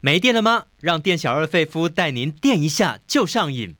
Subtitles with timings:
[0.00, 0.66] 没电了吗？
[0.80, 3.74] 让店小二费夫带您电一下就上瘾。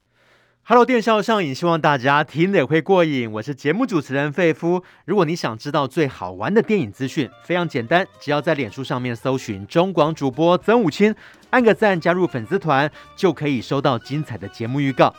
[0.64, 3.30] Hello，电销上瘾，希望大家听了会过瘾。
[3.30, 4.82] 我是节目主持人费夫。
[5.04, 11.14] 如果你想知道最好玩的电影资讯，非常简单，只要在脸书上面搜寻中广主播曾武清，
[11.50, 15.14] 按个赞，加入粉丝团，就可以收到精彩的节目预告。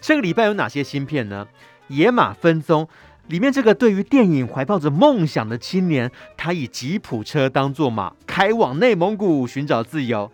[0.00, 1.46] 这个礼拜有哪些新片呢？
[1.94, 2.84] 《野马分鬃》
[3.28, 10.30] 里面这个对于电影怀抱着梦想的青年，他以吉普车当做马，开往内蒙古寻找自由。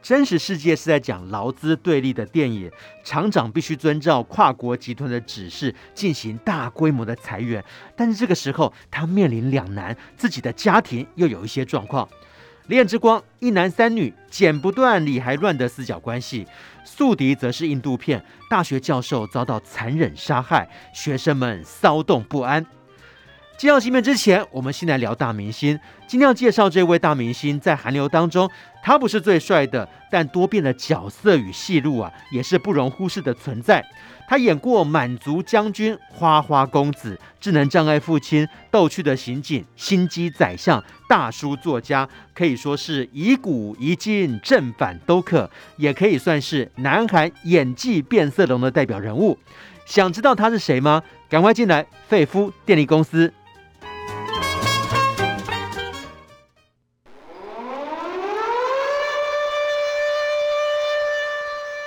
[0.00, 2.70] 真实世界是在讲劳资对立的电影，
[3.04, 7.62] 厂长必须遵照跨国集团的指示进行大规模的裁员，
[7.96, 12.06] 但是这个时候他面临两难，自己的家庭又有一些状况。
[12.68, 16.44] 《恋之光》一男三女剪不断理还乱的四角关系，
[16.84, 22.64] 《宿敌》则是印度片，大学教授遭到残忍杀害，学生们骚动不安。
[23.56, 25.80] 介绍新片之前，我们先来聊大明星。
[26.06, 28.48] 今天要介绍这位大明星，在韩流当中，
[28.82, 33.82] 他不是最帅的，但多变的角色与戏路啊，也是不容忽视的存在。
[34.28, 49.38] 他演过满族将军、花花公子、智能障碍父亲、逗趣的刑警、心机宰相、大叔作家，可以说是一古一今，正反都可，也可以算是南韩演技变色龙的代表人物。
[49.86, 51.02] 想知道他是谁吗？
[51.30, 53.32] 赶快进来，费夫电力公司。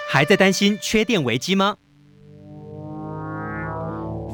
[0.07, 1.77] 还在担心缺电危机吗？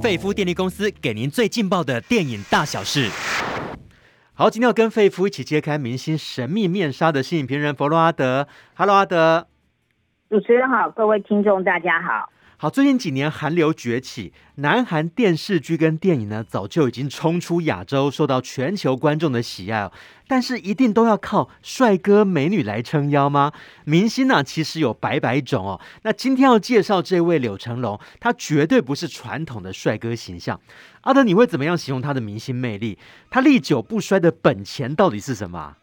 [0.01, 3.09] 费夫电力公司给您最劲爆的电影大小事。
[4.33, 8.47] 好，今天要跟费夫一起揭开明星神秘面纱的新影评人佛洛阿德。
[8.75, 9.47] Hello，阿德。
[10.29, 12.29] 主持人好，各位听众大家好。
[12.59, 19.91] 好，最近几年韩流崛起，南韩电视剧跟电影呢，早就已经冲出亚洲，受到全球观众的喜爱。
[20.27, 23.51] 但是，一定都要靠帅哥美女来撑腰吗？
[23.85, 25.79] 明星呢，其实有百百种哦。
[26.01, 30.59] 那今天要介绍这位柳成龙，他绝对不是传统的帅哥形象。
[31.01, 32.97] 阿德，你会怎么样形容他的明星魅力？
[33.29, 35.75] 他历久不衰的本钱到底是什么？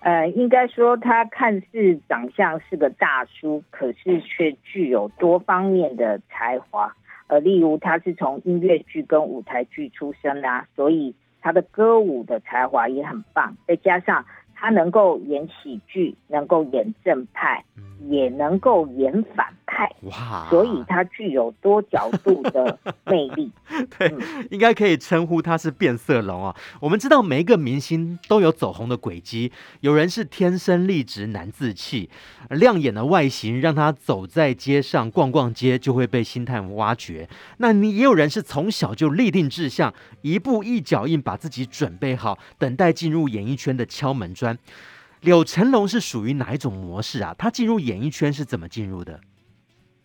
[0.00, 6.94] 呃，应该说他看似长相是个大叔，可是却具有多方面的才华。
[7.26, 13.56] 呃，例如他是从音乐剧跟舞台剧出身的啊，所以他的歌舞的才华也很棒。
[13.66, 14.24] 再加上
[14.60, 17.64] 他能够演喜剧，能够演正派，
[18.08, 19.88] 也能够演反派。
[20.02, 23.52] 哇，所以他具有多角度的魅力。
[23.96, 24.12] 对，
[24.50, 26.56] 应该可以称呼他是变色龙啊。
[26.80, 32.10] 我们知道每一个明星都有走红的轨迹，有人是天生丽质难自弃，
[32.50, 37.28] 亮眼的外形让他走在街上逛逛街就会被星探挖掘。
[37.58, 44.47] 那你也有人是从小就立定志向，一步一脚印把自己准备好，等待进入演艺圈的敲门砖。
[45.20, 47.34] 柳成龙是属于哪一种模式啊？
[47.36, 49.18] 他进入演艺圈是怎么进入的？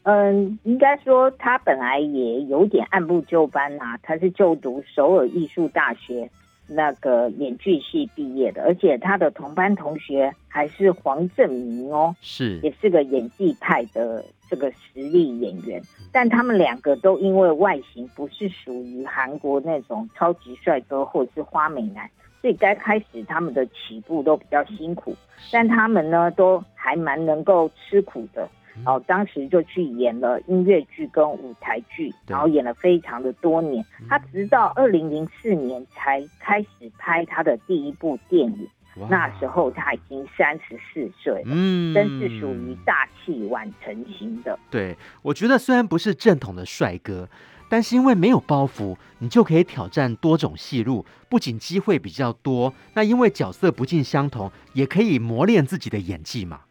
[0.04, 4.00] 嗯，应该说他本来也有点按部就班呐、啊。
[4.04, 6.30] 他是就读首尔艺术大学
[6.68, 15.82] 那个演剧系毕业的，而且他的同班同学还是黄正明哦，是也是个演技派的这个实力演员。
[16.12, 22.10] 但他们两个都因为外形不是属于韩国那种超级帅哥或者是花美男，
[22.44, 25.16] 所以该开始他们的起步都比较辛苦。
[25.50, 28.48] 但他们呢，都还蛮能够吃苦的。
[28.86, 33.86] 哦，当时就去演了音乐剧跟舞台剧，然后演了非常的多年。
[34.10, 36.68] 他直到二零零四年才开始
[36.98, 38.68] 拍他的第一部电影，
[39.10, 44.58] 那时候他已经三十四岁了，嗯，真是属于大器晚成型的。
[44.72, 47.30] 对，我觉得虽然不是正统的帅哥，
[47.74, 56.62] 但是因为没有包袱，你就可以挑战多种戏路，不仅机会比较多，那因为角色不尽相同，也可以磨练自己的演技嘛。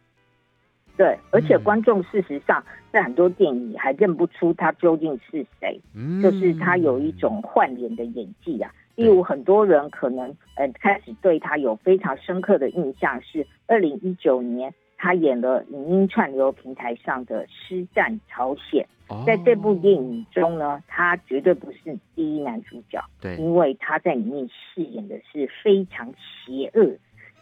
[0.95, 8.71] 对，而且观众事实上在很多电影还认不出他究竟是谁，嗯、就是他有一种换脸的演技啊。
[8.95, 14.73] 例如很多人可能呃开始对他有非常深刻的印象，是二零一九年
[15.03, 18.87] 他演了影音串流平台上的《师战朝鲜》。
[19.25, 26.85] 在这部电影中呢，他绝对不是第一男主角，对，因为他在里面饰演的是非常邪恶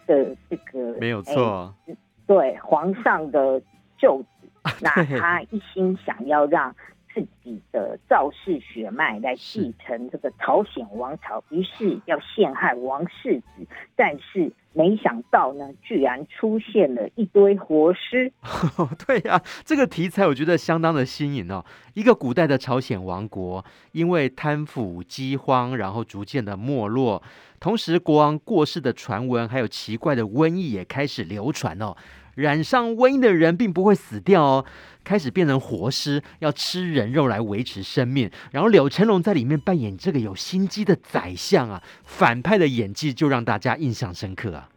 [0.08, 1.72] 的这个，没有错。
[1.86, 3.62] 欸对皇上的
[3.98, 4.48] 舅子，
[4.82, 6.74] 那他一心想要让
[7.14, 18.32] 自己的赵氏血脉来继承这个朝鲜王朝，于是要陷害王世子，但是没想到呢，居然出现了一堆活尸。
[19.06, 21.66] 对呀、啊，这个题材我觉得相当的新颖哦。
[21.94, 27.22] 一个古代的朝鲜王国，因为贪腐、饥荒，然后逐渐的没落，
[27.60, 31.96] 同时国王过世的传闻，还有奇怪的瘟疫也开始流传哦。
[32.36, 34.66] 染上瘟疫的人并不会死掉哦，
[35.04, 38.30] 开始变成活尸，要吃人肉来维持生命。
[38.52, 44.70] 然后柳成龙在里面扮演这个有心机的宰相啊，反派的演技就让大家印象深刻啊。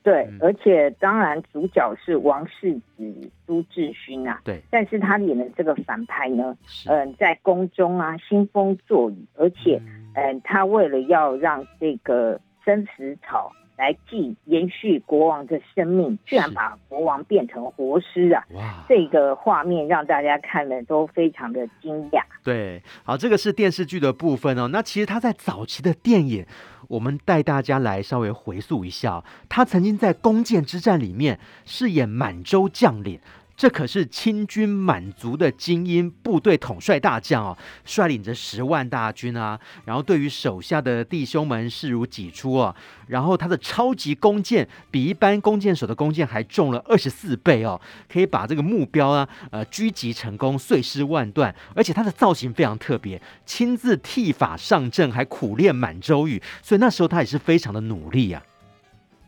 [0.00, 4.40] 对，而且当然主角是王世子朱志勋啊。
[4.42, 6.56] 对，但是他演的这个反派呢，
[6.86, 9.78] 嗯、呃，在宫中啊兴风作雨，而且，
[10.14, 18.44] 嗯、呃，他为了要让这个生死草来继延续国王的生命，居然把国王变成活尸啊！
[18.50, 22.20] 哇，这个画面让大家看了都非常的惊讶。
[22.42, 24.68] 对，好，这个是电视剧的部分哦。
[24.68, 26.44] 那其实他在早期的电影。
[26.88, 33.20] 我们带大家来稍微回溯一下，他曾经在弓箭之战里面饰演满洲将领。
[33.58, 42.72] 这可是清军满族的精英部队统帅大将哦，率领着十万大军啊，然后对于手下的弟兄们视如己出哦。
[43.08, 51.52] 然后他的超级弓箭比一般弓箭手的弓箭还重了二十四倍哦，可以把这个目标啊呃狙击成功，碎尸万段。
[51.74, 58.40] 而且他的造型非常特别，亲自剃发上阵，还苦练满洲语，所以那时候他也是非常的努力、啊。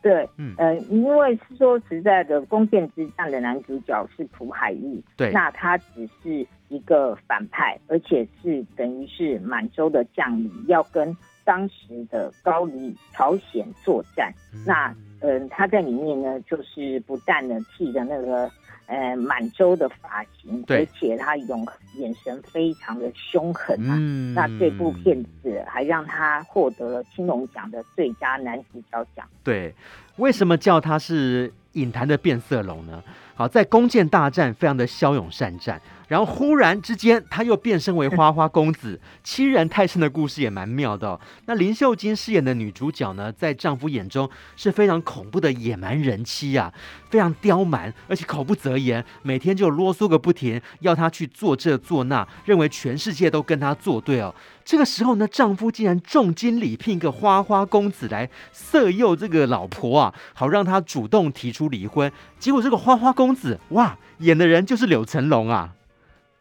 [0.03, 14.33] 对，嗯，呃，因为是说实在的，弓箭之战的男主角是朴海日，对，那他只是一个反派，而且是等于是满洲的将领，要跟当时的高丽朝鲜作战。
[14.55, 18.51] 嗯、那，嗯、呃，他在里面呢，就是不但呢替的那个。
[18.91, 21.65] 呃，满洲的发型，而且他永
[21.95, 23.95] 眼神非常的凶狠啊。
[23.97, 29.25] 嗯、那这部片子还让他获得了青龙奖的最佳男主角奖。
[29.45, 29.73] 对，
[30.17, 33.01] 为什么叫他是影坛的变色龙呢？
[33.37, 35.81] 好，在弓箭大战非常的骁勇善战。
[36.11, 39.01] 然后忽然之间，他又变身为花花公子。
[39.23, 41.21] 七人太甚的故事也蛮妙的。
[41.47, 46.75] 那林秀晶饰演的女主角呢，在丈夫眼中是非常恐怖的野蛮人妻啊，
[47.11, 54.35] 非常刁蛮，而且口不择言，每天就啰嗦个不停，要她去做这做那，认为全世界都跟她作对哦。
[54.65, 62.11] 这个时候呢，丈夫竟然重金礼聘个花花公子来色诱这个老婆啊，好让她主动提出离婚。
[62.41, 65.75] 结果这个花花公子，哇，演的人就是柳成龙啊。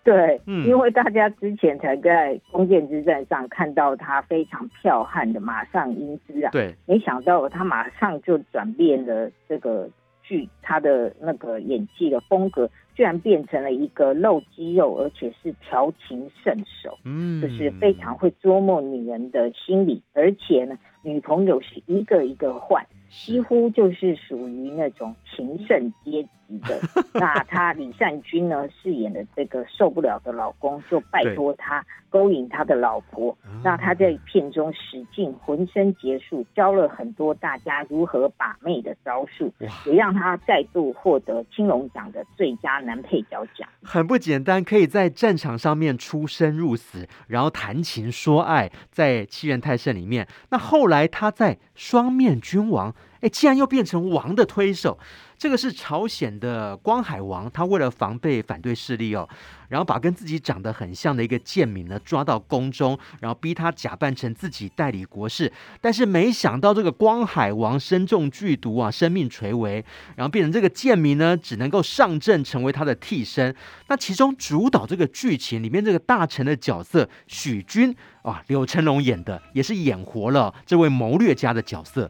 [0.09, 9.87] 对，嗯，因为大家之前才在弓箭之战上看到他非常剽悍的马上英姿啊，对，没想到他马上就转变了这个
[10.23, 22.83] 剧他的那个演技的风格，居然变成了一个露肌肉，而且是调情圣手，嗯，就是非常会捉摸女人的心理，而且呢，女朋友是一个一个换。
[23.09, 26.79] 几乎就是属于那种情圣阶级的。
[27.13, 33.37] 那他李善均呢，饰演的这个受不了的老公，就拜托他勾引他的老婆。
[33.63, 39.51] 那他在片中使尽浑身解数，教了很多大家如何把妹的招数，
[39.85, 43.67] 也让他再度获得青龙奖的最佳男配角奖。
[43.83, 50.27] 很不简单，可以在战场上面出生入死，然后谈情说爱，在七人太甚里面。
[50.49, 52.95] 那后来他在双面君王。
[53.21, 54.97] 哎，竟然又变成王的推手，
[55.37, 59.27] 这个是朝鲜的光海王，他为了防备反对势力哦，
[59.67, 65.51] 然后把跟自己长得很像的一个贱民呢抓到宫中，然后逼他假扮成自己代理国事，
[65.81, 69.83] 但是没想到这个光海王身中剧毒啊，生命垂危，
[70.15, 73.53] 然后变成这个贱民呢，只能够上阵成为他的替身。
[73.89, 82.09] 那其中主导这个剧情里面这个大臣的角色许君啊，柳成龙演的也是演活了这位谋略家的角色。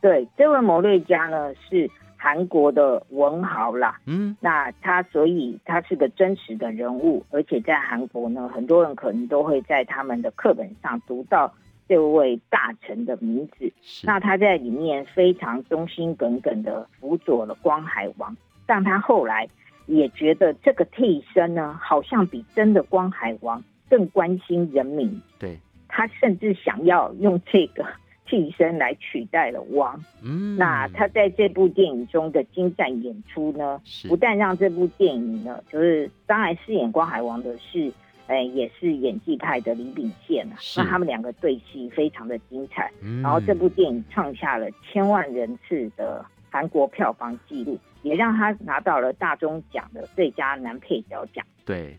[0.00, 11.52] 对，这位谋略家呢，是韩国的文豪啦，嗯，那他所以他是个真实的人物，而且在韩国呢，很多人可能都会在他们的课本上读到
[11.88, 13.72] 这位大臣的名字。
[14.04, 18.36] 那他在里面非常忠心耿耿的辅佐了光海王，
[18.66, 19.48] 但他后来
[19.86, 25.20] 也觉得这个替身呢，好像比真的光海王更关心人民。
[25.38, 27.84] 对，他甚至想要用这个。
[28.28, 37.90] 替身来取代了王，嗯，那他在这部电影中的精湛演出呢，不但让这部电影呢，就是当然饰演光海王的是，
[38.26, 51.42] 哎，也是演技派的李秉宪那他们两个对戏非常的精彩，嗯，然后这部电影创下了千万人次的韩国票房纪录，也让他拿到了大钟奖的最佳男配角奖。
[51.64, 51.96] 对，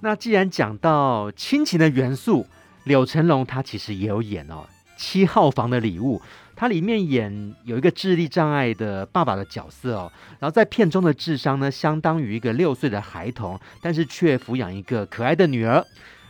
[0.00, 2.46] 那既然讲到亲情的元素，
[2.84, 4.64] 柳成龙他其实也有演哦。
[5.02, 6.22] 七号房的礼物，
[6.54, 15.84] 它里面演有一个智力障碍的爸爸的角色哦，然后在片中的智商呢，相当于一个六岁的孩童，但是却抚养一个可爱的女儿。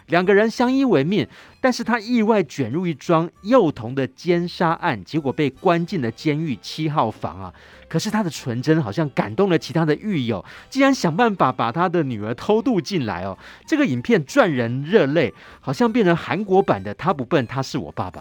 [0.07, 1.27] 两个人相依为命，
[1.61, 7.53] 但是他意外卷入一桩幼童的奸杀案，结果被关进了监狱七号房啊。
[7.89, 13.39] 可是他的纯真好像感动了其他的狱友，竟然想办法把他的女儿偷渡进来哦。
[13.67, 18.21] 这个影片赚人热泪，好像变成韩国版的《他不笨，他是我爸爸》。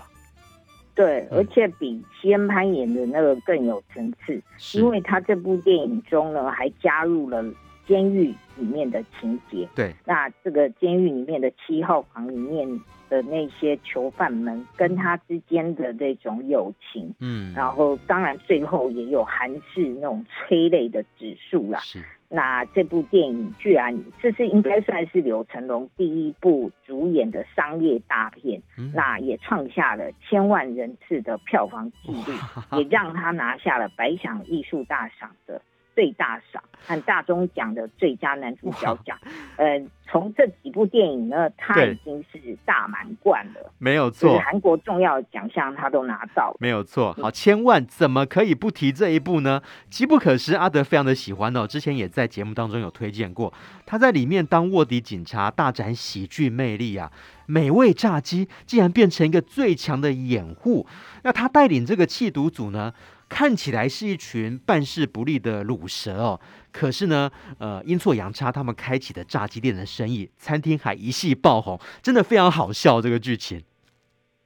[0.94, 4.42] 对，而且比西恩潘演的那个更有层次，
[4.78, 7.44] 因为他这部电影中呢还加入了
[7.88, 9.68] 监狱里面的情节。
[9.74, 12.68] 对，那这个监狱里面的七号房里面
[13.10, 21.80] 的那些囚犯们跟他之间的这种友情，嗯，然后当然最后也有韩式那种催泪的指数啦。
[21.80, 22.04] 是。
[22.34, 35.62] 那这部电影居然，这是应该算是刘成龙第一部主演的商业大片，嗯、那也创下了千万人次的票房纪录，也让他拿下了百想艺术大赏的
[35.96, 39.18] 最大赏和大钟奖的最佳男主角奖。
[39.58, 44.40] 呃，从这几部电影呢，他已经是大满贯了，没有错。
[44.40, 47.14] 韩国重要的奖项他都拿到了，没有错。
[47.14, 49.62] 好，千万怎么可以不提这一部呢？
[49.90, 51.68] 机不可失，阿德非常的喜欢哦。
[51.68, 53.54] 之前也在节目当中有推荐过，
[53.86, 57.12] 他在里面当卧底警察，大展喜剧魅力啊。
[57.48, 60.88] 美味炸鸡竟然变成一个最强的掩护，
[61.24, 62.94] 那他带领这个弃毒组呢？
[63.34, 73.64] 看起来是一群办事不力的卤蛇哦，可是呢，呃，阴错阳差，他们开启的炸鸡店的生意，餐厅还一夕爆红，真的非常好笑这个剧情。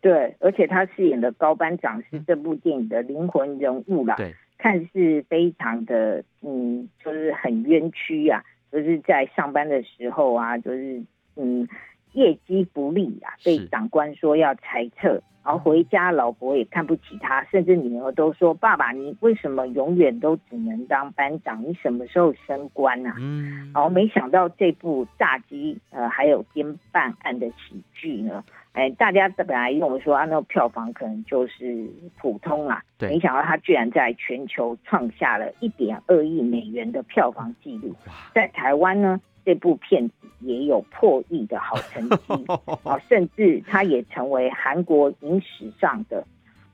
[0.02, 11.04] 对，而且他饰演的高班长是这部电影的灵魂人物啦，对，看似非常的，嗯，就是很冤屈啊，就是在上班的时候啊，就是
[11.36, 11.68] 嗯，
[12.14, 15.24] 业绩不利啊，被长官说要裁撤。
[15.46, 21.62] 然后回家，老婆也看不起他，甚至女儿都说：“爸爸，你为什么永远都只能当班长？
[21.64, 31.88] 你什么时候升官啊？”嗯，然后没想到这部炸鸡，呃，还有颠办案的喜剧呢，哎，大家本来认为说啊，那个票房可能就是
[32.18, 37.94] 普通啊，对，没想到他居然在全球创下了一点二亿美元的票房纪录，
[38.34, 39.22] 在台湾呢。
[39.46, 42.18] 这部片子也有破亿的好成绩
[42.84, 46.26] 啊， 甚至它也成为韩国影史上的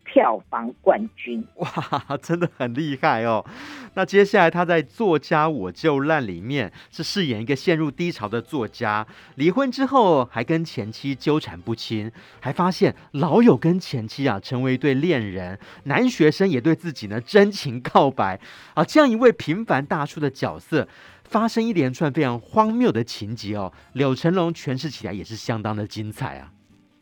[0.04, 1.46] 票房冠军。
[1.56, 3.46] 哇，真的很厉害哦！
[3.94, 18.40] 那接下来他在《作家我就烂》里面是饰演一个陷入低潮的作家，离婚之后还跟前妻纠缠不清，还发现老友跟前妻啊成为一对恋人，男学生也对自己呢真情告白
[18.74, 20.88] 啊，这样一位平凡大叔的角色。
[21.32, 26.52] 发生一连串非常荒谬的情节哦，柳成龙诠释起来也是相当的精彩啊。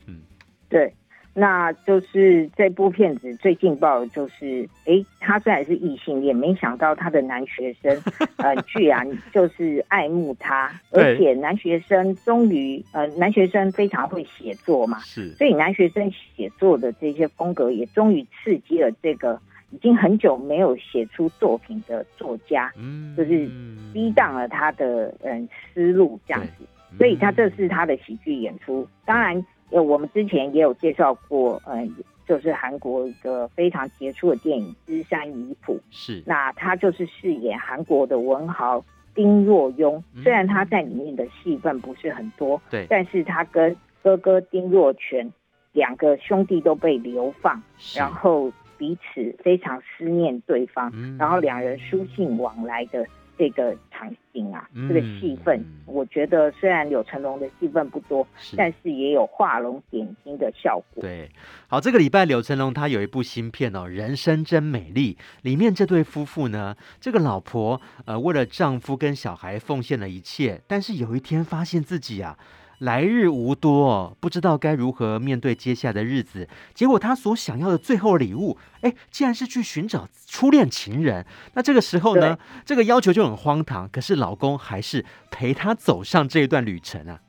[0.05, 0.21] 嗯，
[0.69, 0.93] 对，
[1.33, 8.00] 那就是这部片子最劲爆的就是，哎，他虽然是异性恋，没想到他的男学生
[8.38, 19.41] 呃，居然就是爱慕他，而且男学生终于呃，男学生非常会写作嘛，是，所以男学生写作的这些风格也终于刺激了这个。
[19.72, 23.48] 已经很久没有写出作品的作家，嗯，就是
[23.94, 26.66] 激荡了他的嗯思路这样子，
[26.98, 28.88] 所以他这是他的喜剧演出。
[29.06, 31.96] 当然，呃，我们之前也有介绍过，嗯，
[32.28, 38.84] 就是韩国一个非常杰出的电影《枝山遗谱》，是，那他就是饰演韩国的文豪
[39.14, 45.32] 丁若庸，虽然他在里面的戏份不是很多，对，但是他跟哥哥丁若全
[45.74, 47.62] 两个兄弟都被流放，
[47.96, 48.52] 然后。
[48.79, 53.05] 彼此非常思念对方，嗯、然后两人书信往来的
[53.38, 61.01] 这个场景啊，嗯、这个戏份，我觉得虽然柳成龙的戏份不多，是但是也有画龙点睛的效果。
[61.01, 61.29] 对，
[61.67, 72.39] 好，这个礼拜柳成龙他有一部新片哦，《人生真美丽》，里面这对夫妇呢，这个老婆呃为了丈夫跟小孩奉献了一切，但是有一天发现自己啊。
[72.79, 76.48] 来日无多，不知道该如何面对接下来的日子。
[76.74, 81.25] 结果他所想要的最后礼物，哎，竟然是去寻找初恋情人。
[81.53, 83.89] 那这个时候呢，对这个要求就很荒唐。
[83.89, 87.19] 可是老公还是陪她走上这一段旅程啊。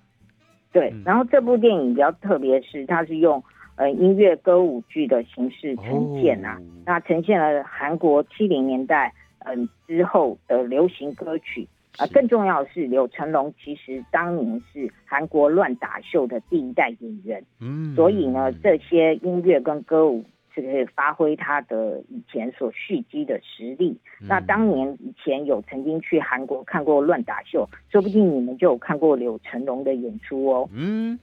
[0.72, 3.42] 对，然后这部电影比较特别是，它是用
[3.74, 11.68] 呃音乐歌舞剧的形式呈现啊，哦、那呈现了韩国七零年代嗯、呃、之后的流行歌曲。
[11.98, 23.98] 啊，更重要的是，柳成龙其实当年是韩国乱打秀的第一代演员，嗯，所以呢，这些音乐跟歌舞是可以发挥他的以前所蓄积的实力。
[24.20, 30.68] 嗯、那当年以前有曾经去韩国看过乱打秀，说不定你们就有看过柳成龙的演出哦。
[30.72, 31.18] 嗯，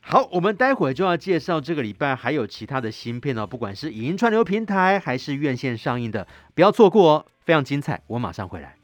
[0.00, 8.02] 好，我们待会儿就要介绍这个礼拜还有其他的新片哦，不管是影音串流平台还是院线上映的，不要错过哦，非常精彩。
[8.06, 8.79] 我马上回来。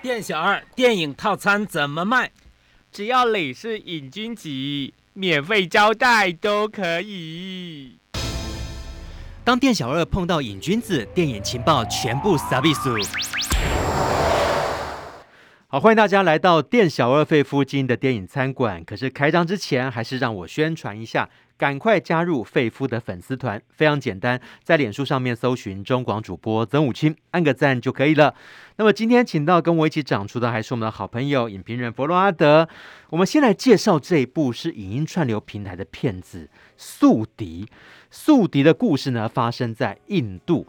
[0.00, 2.30] 店小二，电影套餐怎么卖？
[2.92, 4.48] 只要你是瘾君子，
[5.12, 7.98] 免费招待都可以。
[9.42, 12.96] 当店小二碰到瘾君子，电影情报全部撒比苏。
[15.70, 18.82] 好，欢迎大家来到店小二费夫经营的电影餐馆。
[18.82, 28.34] 可是开张之前，还是让我宣传一下，赶快加入费夫的粉丝团，非常简单，在脸书上面搜寻中广主播曾武清，按个赞就可以了。
[28.76, 32.66] 那么今天请到跟我一起长出的，还是我们的好朋友影评人弗洛阿德。
[33.10, 36.48] 我们先来介绍这一部是影音串流平台的片子
[36.78, 37.64] 《宿敌》。
[38.10, 40.66] 《宿敌》的故事呢，发生在印度。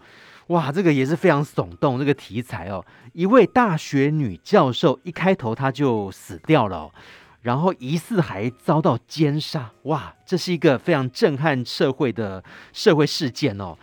[0.50, 2.84] 哇，这个也是非常耸动，这个题材哦。
[3.14, 6.92] 一位大学女教授一开头她就死掉了，
[7.42, 9.72] 然后疑似还遭到奸杀。
[9.84, 13.78] 哇，这是一个非常震撼社会的社会事件哦。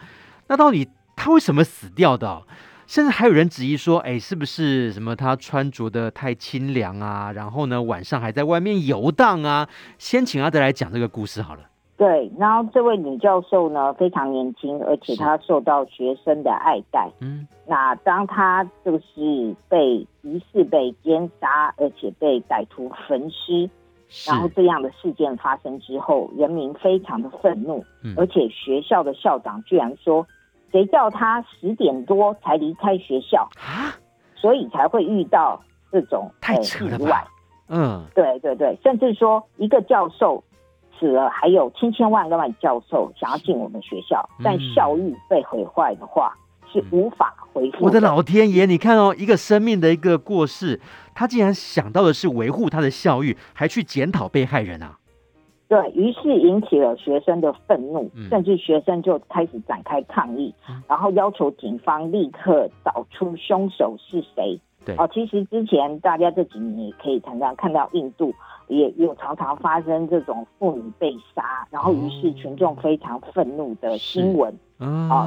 [0.48, 2.42] 那到底她为什么死掉的？
[2.88, 7.32] 甚至还有人质疑说，哎，是不是什么她穿着的太清凉啊？
[7.32, 9.68] 然后呢，晚上还在外面游荡啊？
[9.98, 11.62] 先请阿德来讲这个故事好了。
[11.96, 17.08] 对，然后这位女教授呢，非常年轻，而且她受到学生的爱戴。
[17.20, 23.70] 嗯，那当她就是被疑似被奸杀，而且被歹徒焚尸，
[24.28, 30.26] 然后这样的事件发生之后，人民非常的愤怒，嗯，而且学校的校长居然说，
[30.70, 33.96] 谁叫他十点多才离开学校啊？
[34.34, 35.58] 所以才会遇到
[35.90, 37.26] 这种太扯了吧？
[37.70, 40.44] 嗯，对对对，甚至说一个教授。
[40.98, 46.32] 死了，还有千千万万教授想要进我们学校，嗯、但校誉被毁坏的话
[46.72, 47.84] 是无法恢复。
[47.84, 50.80] 我的老天爷，你看哦，一个生命的一个过世，
[51.14, 54.98] 他竟然想到的是维护他的校誉，还去检讨被害人啊！
[55.68, 64.60] 对，于是引起了学生的愤怒，嗯、甚至学生就开始展开抗议，嗯、然后要求警方立刻找出凶手是谁。
[64.86, 68.32] 对，哦，其实之前大家这几年也可以常常看到印度。
[68.68, 75.24] 也有常常发生这种妇女被杀，然后于是群众非常愤怒的新闻，啊，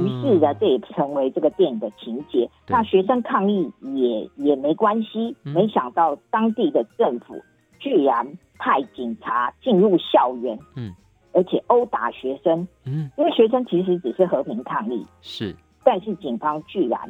[0.00, 2.48] 于是呢，这也成为这个电影的情节。
[2.68, 7.42] 那学生抗议也也没关系，没想到当地的政府
[7.80, 8.24] 居然
[8.56, 10.94] 派警察进入校园，嗯，
[11.32, 15.52] 而且殴打学生，嗯，因为学生其实只是和平抗议，是，
[15.82, 17.00] 但是警方居然，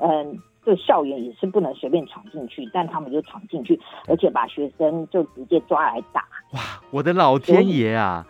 [0.00, 0.36] 嗯。
[0.64, 6.24] 这校园也是不能随便闯进去，但他们就闯进去，而且把学生就直接抓来打。
[6.52, 8.26] 哇，我的老天爷啊！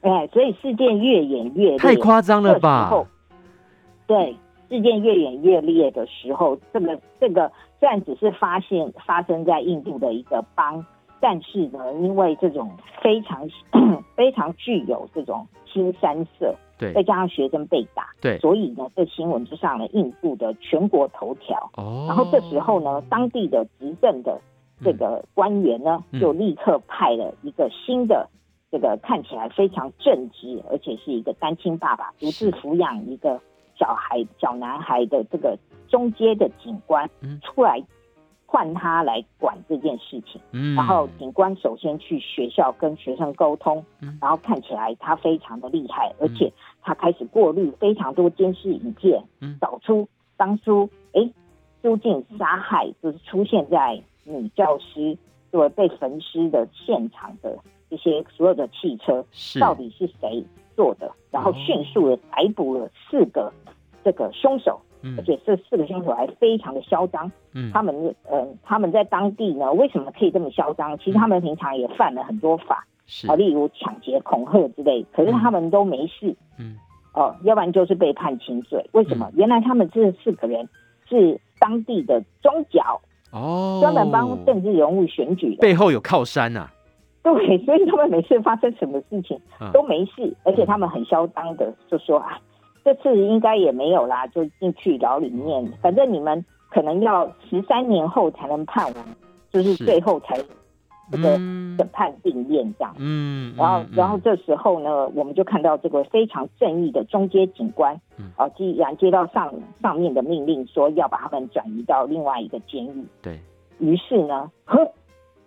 [0.00, 2.90] 哎，所以事件越演越烈，太夸张了吧？
[4.06, 4.36] 对，
[4.68, 10.84] 事件越演越烈的时候，这个这个虽然只是发现发生在印度的一个邦，
[11.20, 12.70] 但是呢，因为这种
[13.02, 13.48] 非常
[14.14, 16.54] 非常具有这种新三色。
[16.78, 21.70] 对，再加上学生被打，对，所以呢，这新闻就上了印度的全国头条。
[21.76, 24.40] 哦，然后这时候呢，当地的执政的
[24.82, 28.28] 这个官员呢，嗯、就立刻派了一个新的
[28.70, 33.40] 这个看起来非常正直，而且是一个单亲爸爸，独自抚养一个
[33.78, 35.56] 小孩小男孩的这个
[35.88, 37.08] 中阶的警官
[37.42, 37.82] 出来。
[38.54, 51.28] 换他来管这件事情，嗯，然后警官首先去学校跟学生沟通，嗯，然后看起来他非常的厉害，而且他开始过滤非常多监视影片，嗯，找出当初哎，
[51.82, 55.18] 究竟杀害就是出现在女教师
[55.50, 57.58] 作为被焚尸的现场的
[57.90, 59.26] 这些所有的汽车，
[59.58, 60.44] 到底是谁
[60.76, 61.10] 做的？
[61.32, 63.52] 然后迅速的逮捕了四个
[64.04, 64.80] 这个凶手。
[65.18, 70.96] 而且这四个凶手还非常的嚣张，嗯，他们呃他们在当地呢，为什么可以这么嚣张？
[70.98, 73.28] 其实他们平常也犯了很多法，是。
[73.28, 76.76] 啊，例如抢劫、恐吓之类，可是他们都没事，嗯，
[77.12, 78.88] 哦，要不然就是被判轻罪。
[78.92, 79.30] 为什么？
[79.34, 80.68] 原来他们这四个人
[81.06, 86.70] 是当地的宗教哦，专门帮政治人物选举的，背后有靠山呐。
[87.22, 89.38] 对，所以他们每次发生什么事情
[89.72, 92.38] 都没事，而且他们很嚣张的就说啊。
[92.84, 95.72] 这次应该也没有啦，就进去牢里面。
[95.80, 99.04] 反正你们可能要十三年后才能判完，
[99.50, 100.36] 就是最后才
[101.10, 101.36] 这个
[101.78, 102.94] 审判定验这样。
[102.98, 107.98] 嗯，然后，然后这时候呢，我们就看到这个非常正义的中阶警官，
[108.36, 113.38] 啊，既然接到上上面的命令，说要把他们转移到另外一个监狱，对，
[113.78, 114.92] 于是呢，呵，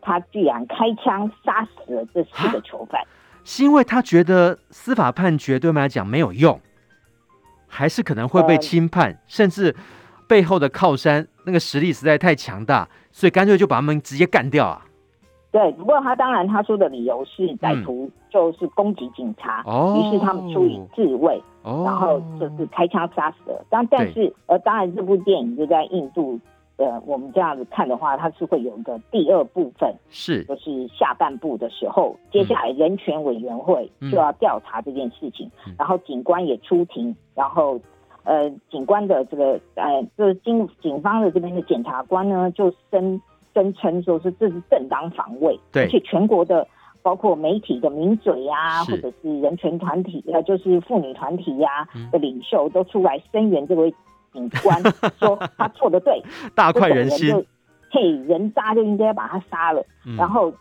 [0.02, 3.02] 他居然开枪杀死了这四个囚犯，
[3.43, 6.60] 是因为他觉得司法判决对我们来讲没有用。
[7.68, 9.76] 还是可能会被轻判，呃、甚至
[10.28, 14.84] 背后的靠山那个实力实在太强大，所以干脆就把他们直接干掉啊。
[15.50, 23.66] 对，不过他当然他说的理由是歹徒就是攻击警察，于、嗯、是他们出于自卫，哦、然后就是开枪杀死了。
[23.70, 26.38] 但但是，呃，当然这部电影就在印度
[26.78, 30.44] 呃，我们这样子看的话，它是会有一个第二部分，是。
[30.44, 37.80] 就是下半部的时候，接下来人权委员会就要调查这件事情，嗯、然后警官也出庭，然后
[38.24, 43.20] 呃，警官的这个呃，就是警警方的这边的检察官呢，就声
[43.56, 46.68] 声称说是这是正当防卫，对，而且全国的
[47.02, 53.92] 包括媒体的名嘴呀、啊，或者是人权团体呃，就是妇女团体呀、啊嗯、的领袖都出来声援这位。
[54.38, 54.82] 警官
[55.19, 56.21] 说他错的对，
[56.54, 57.45] 大快人心。
[57.89, 59.82] 嘿，人渣就应该把他杀了。
[60.06, 60.54] 嗯、然后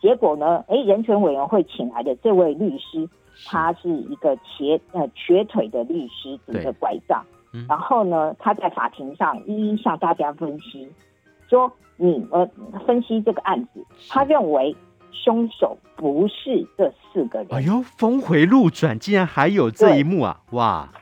[0.00, 0.62] 结果呢？
[0.68, 3.08] 哎，人权委员会请来的这位律师，
[3.46, 7.24] 他是一个瘸呃瘸腿的律师，拄着拐杖。
[7.54, 10.88] 嗯、然后呢，他在法庭上一一向大家分析，
[11.48, 12.46] 说你呃
[12.86, 14.76] 分析这个案子，他认为
[15.10, 17.48] 凶手不是这四个人。
[17.50, 20.40] 哎呦，峰回路转，竟然还有这一幕啊！
[20.50, 20.92] 哇，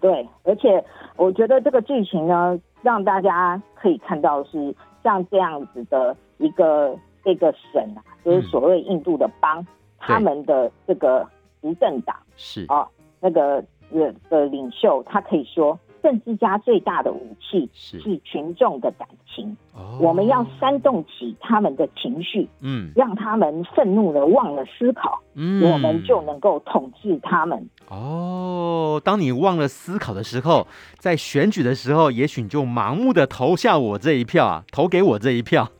[0.00, 0.84] 对，而且。
[1.16, 9.66] 我觉得这个剧情呢，让大家可以看到是像这样子的一个这个省啊，就是所谓印度的邦，嗯、
[9.98, 11.26] 他们的这个
[11.60, 12.86] 执政党是啊，
[13.18, 15.76] 那个的的领袖，他可以说。
[16.02, 18.18] 政治家最大的武器是。
[18.24, 19.56] 群众的感情，
[20.00, 27.68] 我们要煽动起他们的情绪，嗯，让他们愤怒的忘了思考，嗯，我们就能够统治他们。
[27.88, 30.66] 哦，当你忘了思考的时候，
[30.98, 35.70] 在选举的时候，也许你就盲目的投下我这一票啊，投给我这一票。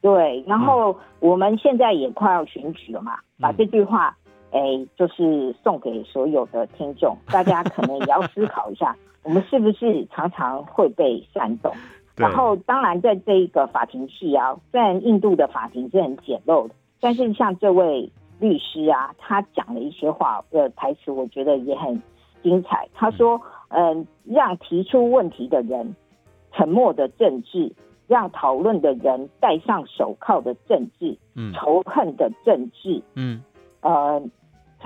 [0.00, 4.16] 对，然后我们现在也快要选举了嘛，嗯、把这句话，
[4.56, 8.96] 哎，就是送给所有的听众，大家可能也要思考一下。
[9.22, 11.70] 我们是不是常常会被煽动？
[12.16, 22.00] 然后，当然，在这一个法庭戏啊，虽然印度的法庭是很简陋的，但是像这位律师啊，他讲了一些话的台词，我觉得也很
[22.42, 22.88] 精彩。
[22.94, 23.38] 他说
[23.68, 25.94] ：“嗯，让提出问题的人
[26.52, 27.72] 沉默的政治，
[28.06, 33.42] 让讨论的人戴上手铐的政治，嗯，仇恨的政治，嗯，
[33.80, 34.22] 呃。”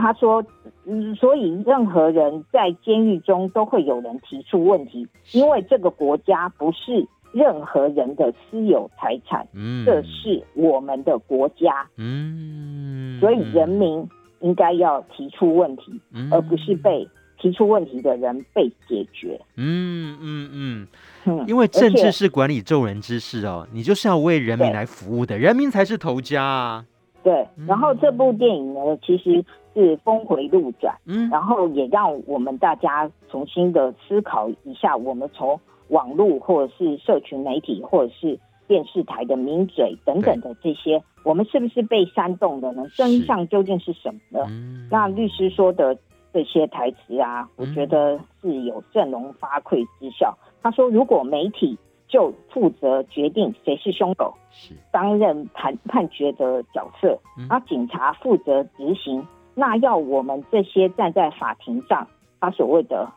[0.01, 0.43] 他说
[0.87, 14.09] ：“嗯，所以任何人在监狱中都会有人提出问题，因为这个国家不是任何人的私有财产，嗯，这是我们的国家，嗯，所以人民
[14.41, 17.07] 应该要提出问题，嗯，而不是被
[17.39, 20.89] 提出问题的人被解决，嗯嗯嗯，
[21.27, 26.85] 嗯，因为政治是管理众人之事哦，你就是要为人民来服务的，人民才是头家啊。”
[27.23, 42.85] 对，然后这部电影呢，其实是峰回路转，嗯，然后也让我们大家重新的思考一下，我们从网络或者是社群媒体或者是电视台的名嘴等等的这些，我们是不是被煽动的呢？
[42.97, 44.47] 真相究竟是什么呢？
[44.91, 45.97] 那律师说的
[46.33, 50.37] 这些台词啊，我觉得是有振聋发聩之效。
[50.63, 51.79] 他说，如果媒体
[52.09, 59.25] 就负责决定谁是凶手，是担任判判决的角色，而、嗯、警察负责执行。
[59.55, 62.07] 那要我们这些站在法庭上，
[62.41, 63.09] 他所谓的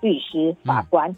[0.00, 1.10] 律师、法官，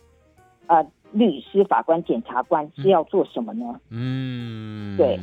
[0.66, 3.80] 嗯、呃，律师、法官、检察官是要做什么呢？
[3.90, 5.18] 嗯，对。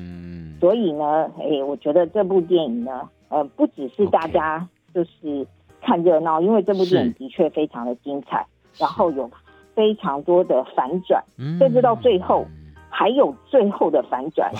[0.59, 5.45] 所以呢，哎、欸，我觉得这部电影呢，呃，不只是大家就是
[5.81, 8.45] 看热闹，因为这部电影的确非常的精彩，
[8.77, 9.29] 然后有。
[9.73, 11.23] 非常多的反转，
[11.57, 12.45] 甚至到最后
[12.89, 14.59] 还有最后的反转，哇！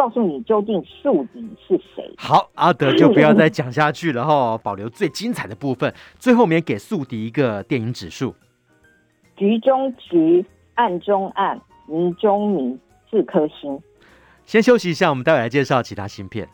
[0.00, 2.10] 告诉你究竟宿敌是谁。
[2.16, 5.92] 好，阿德就不要再讲下去了哈， 保留最精彩的部分。
[6.18, 8.34] 最后面给宿敌一个电影指数：
[9.36, 10.42] 局中局，
[10.74, 12.78] 暗中暗，迷中迷，
[13.10, 13.78] 四颗星。
[14.46, 16.48] 先休息一下，我们待会来介绍其他芯片。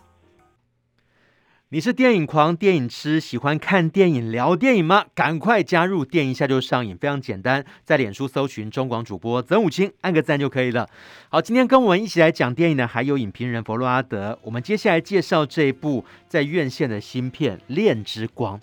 [1.70, 5.04] 你是电影狂、电影痴，喜欢看电影、聊电影吗？
[5.16, 10.88] 赶快加入电影下就上瘾，非常简单，在脸书搜寻中广主播曾武清，按个赞就可以了。
[11.28, 14.38] 好，今天跟我们一起来讲电影的还有影评人佛洛阿德。
[14.42, 18.56] 我们接下来介绍这一部在院线的新片《恋之光》。《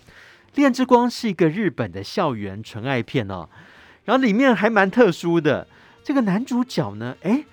[0.54, 3.50] 恋之光》是一个日本的校园纯爱片哦，
[4.04, 5.68] 然后里面还蛮特殊的，
[6.02, 7.44] 这个男主角呢，诶，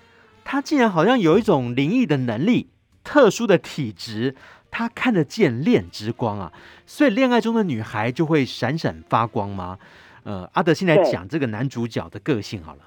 [0.44, 2.70] 他竟然好像有一种灵异的能力，
[3.04, 4.34] 特殊的体质。
[4.72, 6.52] 他看得见恋之光啊，
[6.86, 9.78] 所以恋爱中的女孩就会闪闪发光吗？
[10.24, 12.80] 呃，阿德现在讲这个男主角的个性好了。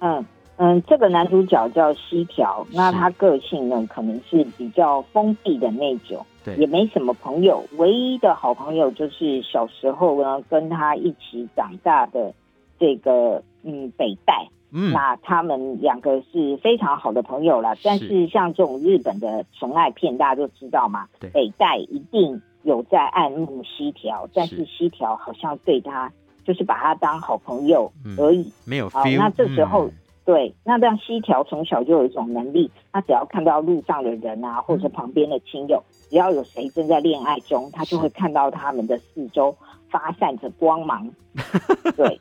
[0.00, 12.34] 嗯嗯，这个男主角叫西条，那他个性呢，可能是比较封闭的那种，对，也没什么朋友，唯一的好朋友就是小时候呢跟他一起长大的
[12.78, 14.48] 这个嗯北带。
[14.74, 17.76] 嗯，那他们两个是非常好的朋友了。
[17.82, 26.12] 但是像这种日本的纯爱片，大家都知道嘛，北带一定有在暗慕西条，但是西条好像对他
[26.44, 29.16] 就是把他当好朋友而已，嗯、没有 feel。
[29.16, 29.92] 好，那这时候、嗯、
[30.24, 39.56] 对，那这样西条从小就有一种能力，他只要看到路上的人啊，或者旁边的亲友，只要有谁正在恋爱中，他就会看到他们的四周
[39.94, 41.08] 发散着光芒。
[41.96, 42.18] 对，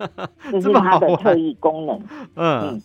[0.52, 2.00] 这是他的特异功能。
[2.36, 2.82] 嗯，嗯，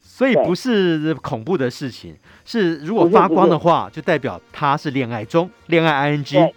[0.00, 6.52] 所以不是恐怖的事情，是如果发光的话，就代表他是恋爱中，恋爱 ing。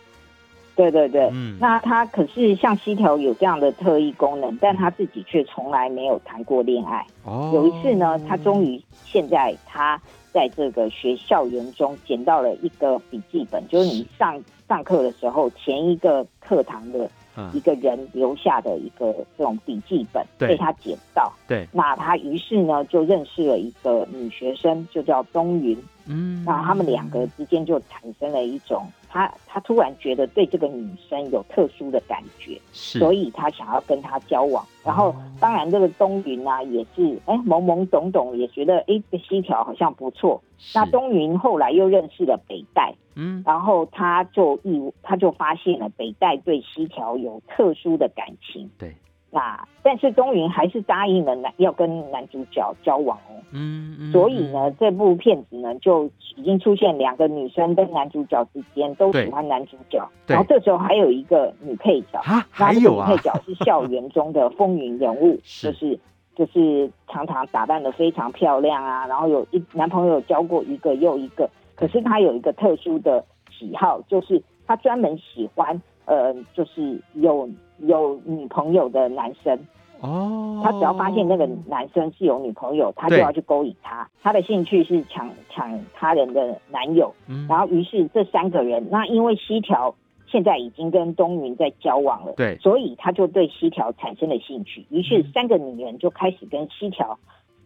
[0.75, 7.05] 对对对，嗯，那他可是像西条有这样的特异功能，但他自己却从来没有谈过恋爱。
[7.23, 9.99] 哦，有一次呢，他终于现在他
[10.31, 17.09] 在这个学校园中捡到了一个笔记本，就是你上上课的时候前一个课堂的
[17.53, 21.31] 一个人留下的一个这种笔记本，被他捡到。
[21.47, 25.77] 对，那他于是呢就认识了一个女学生，就叫东云。
[26.05, 28.85] 嗯，那他们两个之间就产生了一种。
[29.09, 34.65] 他他突然觉得对这个女生有特殊的感觉，是，所以他想要跟她交往。
[34.83, 40.41] 然后，当然这个东云啊，也是哎懵懵懂懂，也觉得哎这西条好像不错。
[40.73, 48.95] 那东云后来又认识了北代，嗯，然后他就意他就发现了北代对西条有特殊的感情，对。
[49.29, 62.19] 那但是东云还是答应了男要跟男主角交往哦，嗯，嗯，所以呢，这部片子呢就已经出现两个女生跟男主角之间都喜欢男主角，然后这时候还有一个女配角。
[62.23, 65.99] 啊，还有女配角是校园中的风云人物， 就是
[66.33, 77.49] 就是常常打扮的非常漂亮啊，然后有一男朋友交过一个又一个，可是他有一个特殊的喜好，就是他专门喜欢呃，就是有。
[77.79, 79.59] 有女朋友的男生
[79.99, 84.07] 哦，他只要发现那个男生是有女朋友，他就要去勾引他。
[84.21, 89.95] 他的兴趣是抢抢他人的男友，嗯、然后于是这三个人，那因为西条
[90.27, 94.85] 现在已经跟东云在交往了，对，所以他就对西条产生了兴趣。
[94.89, 97.17] 于是三个女人就开始跟西条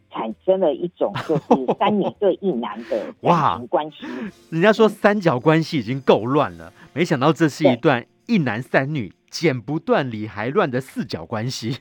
[0.10, 4.06] 产生了一种就是 三女对一男的感情关系。
[4.50, 9.12] 人家说三角关系已经够乱了，没想到这是一段一男三女。
[9.32, 11.80] 剪不断理还乱的四角关系，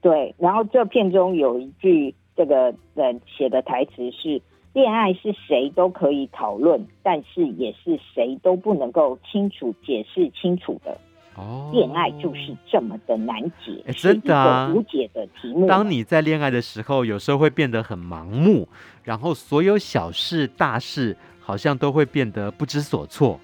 [0.00, 0.34] 对。
[0.38, 4.40] 然后这片中有一句这个人写的台词是
[4.72, 10.96] ：“恋爱是谁都可以讨论，但是也是谁都不能够清楚解释清楚的。”
[11.36, 15.66] 哦，恋爱就是这么的难解，欸、真的啊，无解的题目。
[15.66, 18.68] 当你在恋爱的时候，有时候会变得很盲目，
[19.04, 23.38] 然后所有小事大事好像都会变得不知所措。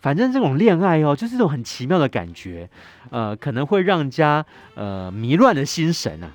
[0.00, 2.68] 反正这种恋爱哦，就是一种很奇妙的感觉，
[3.10, 6.30] 呃，可能会让人家呃迷乱的心神啊。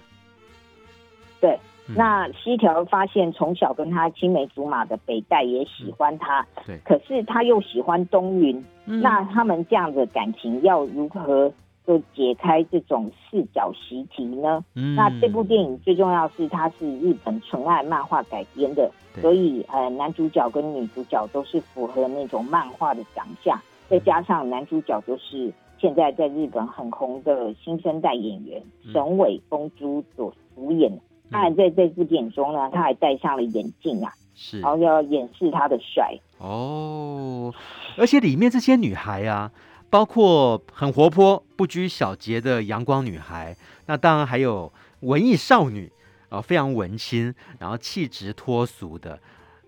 [1.41, 11.51] 对，嗯、那西条发现从小跟他青梅竹马的北带也喜欢他，嗯、对，可是他又喜欢冬云，嗯、那他们这样的感情要如何
[11.85, 14.63] 就解开这种四角习题呢？
[14.75, 18.91] 嗯、那这部电影最重要是它是日本纯爱漫画改编的。
[19.21, 30.91] 所以，呃，男主角跟女主角都是符合那种漫画的长相，再加上男主角就是现在在日本很红的新生代演员神尾枫珠所主演。
[31.31, 36.13] 当然，在这部电影中呢，他还戴上了眼镜啊，是，然后要掩饰他的帅。
[36.37, 37.53] 哦，
[37.97, 39.49] 而且里面这些女孩啊，
[39.95, 43.55] 包括很活泼、不拘小节的阳光女孩，
[43.86, 45.89] 那当然还有文艺少女。
[46.27, 49.17] 啊，非常文青，然后气质脱俗的，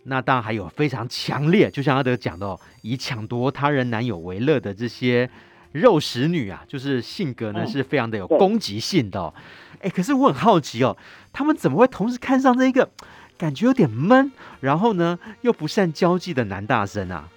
[0.04, 5.30] 那当然还有非常强烈，就像阿德讲的哦，以抢夺他人男友为乐的这些
[5.72, 9.34] 肉食女啊，就是性格呢是非常的有攻击性的哦。
[9.82, 10.98] 哎，可是我很好奇哦，
[11.32, 12.90] 他们怎么会同时看上这一个
[13.38, 17.30] 感觉有点闷，然后呢又不善交际的男大生啊？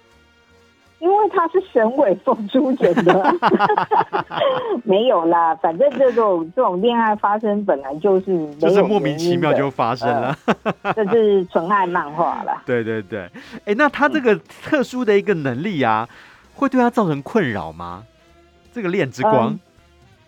[1.01, 3.35] 因为他是神尾风珠演的，
[4.85, 10.37] 没有啦，反正这种这种恋爱发生本来就是就是莫名其妙就发生了，
[10.83, 12.61] 呃、这是纯爱漫画啦。
[12.67, 13.27] 对对对，
[13.65, 16.13] 哎，那他这个特殊的一个能力啊，嗯、
[16.53, 18.03] 会对他造成困扰吗？
[18.71, 19.59] 这个恋之光、嗯、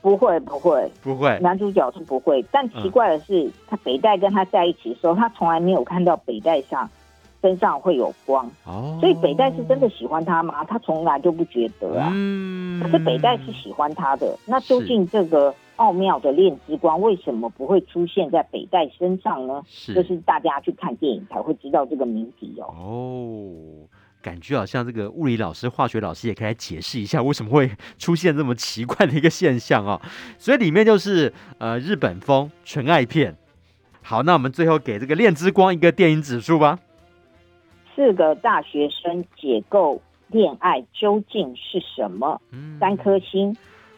[0.01, 0.91] 不会不会。
[1.03, 6.89] 不会，男主角是不会，但奇怪的是，嗯、他北带跟他在一起的时候，他从来没有看到北带上。
[7.43, 10.63] 身上会有光，哦、所以北戴是真的喜欢他吗？
[10.63, 12.09] 他从来就不觉得啊。
[12.13, 19.61] 嗯、可是北戴是喜欢他的，那究竟这个奥妙的恋之光为什么不会出现在北戴身上呢？
[19.67, 22.73] 是，就是大家去看电影才会知道这个谜题哦。
[22.73, 23.89] 哦，
[24.21, 29.99] 感觉好像这个物理老师、化学老师也可以来解释一下为什么会出现这么奇怪的一个现象哦。
[30.37, 33.35] 所以里面就是呃日本风纯爱片。
[34.01, 36.79] 好，那我们最后给这个恋之光一个电影指数吧。
[37.95, 42.41] 四个大学生解构恋爱究竟是什么？
[42.51, 43.55] 嗯、三颗星。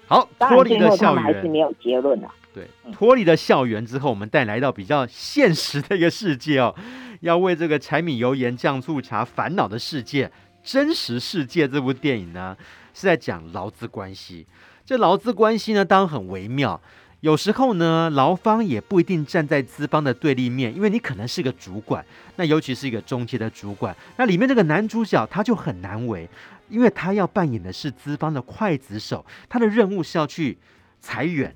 [0.07, 2.29] 好，当然最后他们还是没有结论啊。
[2.53, 6.75] 对，嗯脱离了校园之后，我们带来到比较现实的一个世界哦，
[7.21, 10.31] 要为这个柴米油盐酱醋茶烦恼的世界，
[10.63, 12.55] 真实世界这部电影呢，
[12.93, 14.45] 是在讲劳资关系。
[14.85, 16.79] 这劳资关系呢，当然很微妙。
[17.25, 26.29] 有时候呢，劳方也不一定站在资方的对立面，因为你可能是个主管，那尤其是一个中阶的主管，那里面这个男主角他就很难为，
[26.69, 30.55] 因为他要扮演的是资方的刽子手，他的任务是要去
[30.99, 31.51] 裁员。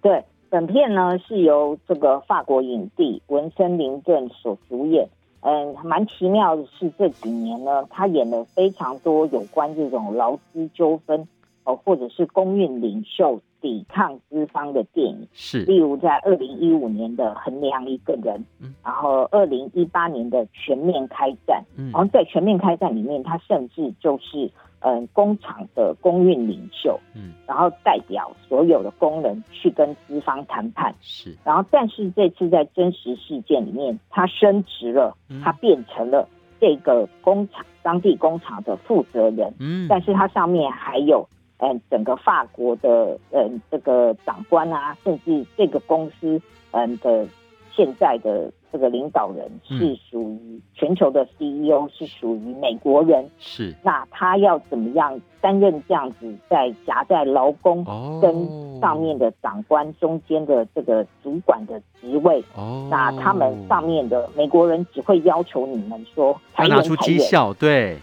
[0.00, 5.06] 对，本片呢是由这个法国影帝文森林顿所主演。
[5.42, 11.28] 嗯，蛮奇妙的是这几年呢，他演了非常多有关这种劳资纠纷
[11.64, 13.42] 哦，或者是公运领袖。
[13.62, 36.28] 抵抗资方的电影是，例如在二零一五年的《衡量一个人》，嗯，然后二零一八年的《全面开战》，嗯，然后在《全面开战》里面，他甚至就是嗯工厂的工运领袖，嗯，然后代表所有的工人去跟资方谈判，是，然后但是这次在真实事件里面，他升职了，他变成了
[36.60, 41.24] 这个工厂当地工厂的负责人，嗯，但是他上面还有。
[41.64, 47.24] 嗯，整个法国的嗯这个长官啊，甚至这个公司嗯的
[47.72, 53.24] 现在的这个领导人是属于全球的 CEO，是属于美国人。
[53.38, 57.84] 是，那他要怎么样担任这样子在夹在劳工
[58.20, 62.42] 跟上面的长官中间的这个主管的职位？
[62.56, 67.96] 哦，那他们上面的美国人只会要求你们说要拿出绩效，对，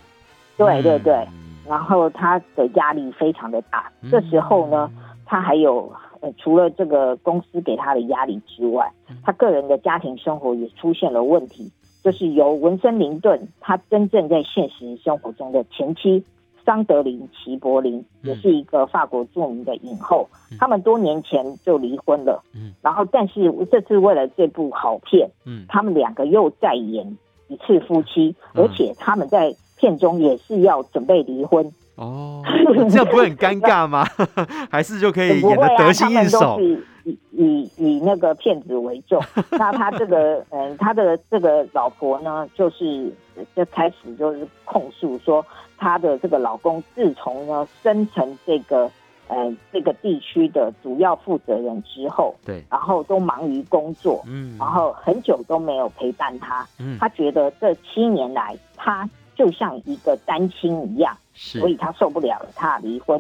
[0.56, 1.28] 对对对。
[1.70, 4.90] 然后他的压力非常的大，这时候呢，
[5.24, 8.92] 他还有呃，除了这个公司给他的压力之外，
[9.24, 11.72] 他个人的家庭生活也出现了问题，
[12.04, 16.26] 就是由文森林顿他真正在现实生活中的前妻
[16.66, 20.28] 桑德林齐柏林，也是一个法国著名的影后，
[20.58, 22.74] 他们多年前就离婚了，嗯。
[22.82, 25.66] 然后但是这次为了这部好片，嗯。
[25.70, 27.16] 他们两个又再演
[27.48, 29.56] 一次夫妻，而且他们在。
[29.80, 32.42] 片中也是要准备离婚哦，
[32.89, 34.06] 这样不会很尴尬吗？
[34.70, 36.60] 还是就可以演的得心应手？
[36.60, 39.22] 以以以那个骗子为重。
[39.52, 43.12] 那他这个嗯，他的这个老婆呢，就是
[43.56, 45.46] 就开始就是控诉说，
[45.78, 48.89] 他的这个老公自从呢生成这个
[49.28, 59.10] 呃这个地区的主要负责人之后，对，然后都忙于工作，嗯，然后很久都没有陪伴他，嗯，他觉得这七年来他。
[59.39, 63.17] 就像一个单亲一样，所以他受不了了，他离婚。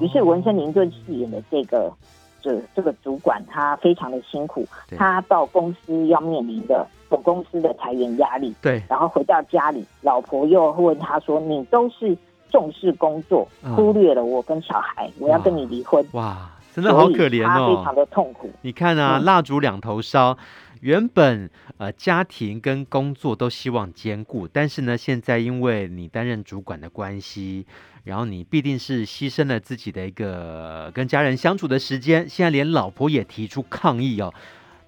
[0.00, 1.92] 于是文森林顿饰演的这个
[2.40, 4.66] 这这个主管，他非常的辛苦，
[4.98, 8.52] 他到公司要面临的总公司的裁员压力。
[8.60, 12.18] 对，然后回到家里，老婆又问他说：“你都是
[12.50, 13.46] 重视工作，
[13.76, 18.50] 忽略了我跟小孩，我要跟你离婚。”哇，真的好可怜哦，他非常的痛苦。
[18.62, 20.36] 你看啊，蜡烛两头烧。
[20.82, 27.64] 原本呃家庭跟工作都希望兼顾，但是呢，现在因为你担任主管的关系，
[28.02, 32.28] 然后你必定是牺牲了自己的一个跟家人相处的时间。
[32.28, 34.34] 现在连老婆也提出抗议哦。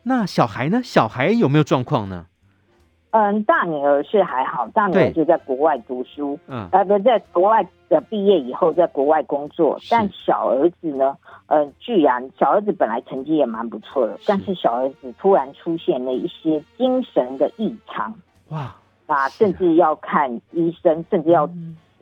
[0.03, 0.81] 那小孩呢？
[0.83, 2.27] 小孩有没有状况呢？
[3.17, 11.17] 嗯，大女儿是还好，大女儿就在国外读书，嗯，呃，不在国外的毕业以后在国外工作，但小儿子呢？
[11.47, 18.13] 呃，居然小儿子本来成绩也蛮不错的，但是小儿子突然出现了一些精神的异常，
[18.49, 18.75] 哇，
[19.07, 21.49] 啊，甚至要看医生，甚至要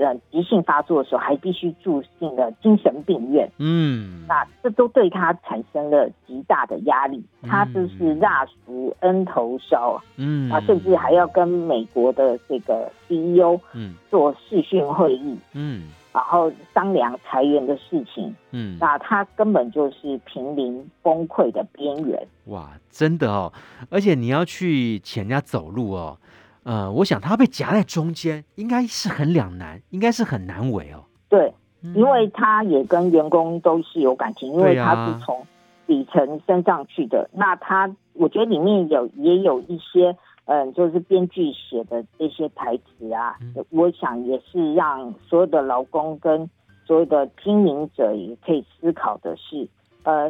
[0.03, 15.89] 呃急性发作的时候还必须住进了精神病院，嗯，那这都对他产生了极大的压力，他就是蜡烛 N 头烧，嗯，啊，甚至还要跟美国的这个 CEO 嗯做视讯会议，嗯。
[16.13, 22.29] 然后商量裁员的事情，嗯，那他根本就是濒临崩溃的边缘。
[22.49, 23.51] 哇，真的哦！
[23.89, 26.19] 而且你要去请人家走路哦，
[26.65, 31.05] 呃，我想他被夹在中间，应该是很两难，应该是很难为哦。
[31.29, 31.53] 对，
[31.95, 35.47] 因为他也跟员工都是有感情，因为他是从
[35.87, 37.29] 底层升上去的。
[37.33, 40.17] 啊、那他，我觉得里面有也有一些。
[40.47, 46.51] 嗯，就是编剧写的这些台词啊，嗯、我想也是让所有的劳工跟
[46.85, 49.69] 所有的经营者也可以思考的是，
[50.03, 50.29] 呃，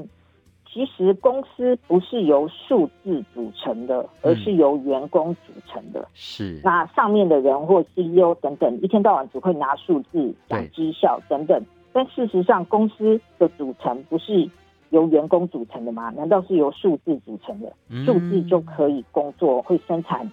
[0.73, 6.01] 其实公司不是由数字组成的，而是由员工组成的。
[6.01, 11.62] 嗯、是，那上面的人或 CEO 等等，一天到晚只会拿数字讲绩效等等，
[11.93, 14.49] 但事实上公司的组成不是。
[14.91, 16.11] 由员工组成的吗？
[16.11, 17.73] 难道是由数字组成的？
[18.05, 20.31] 数字就可以工作，会生产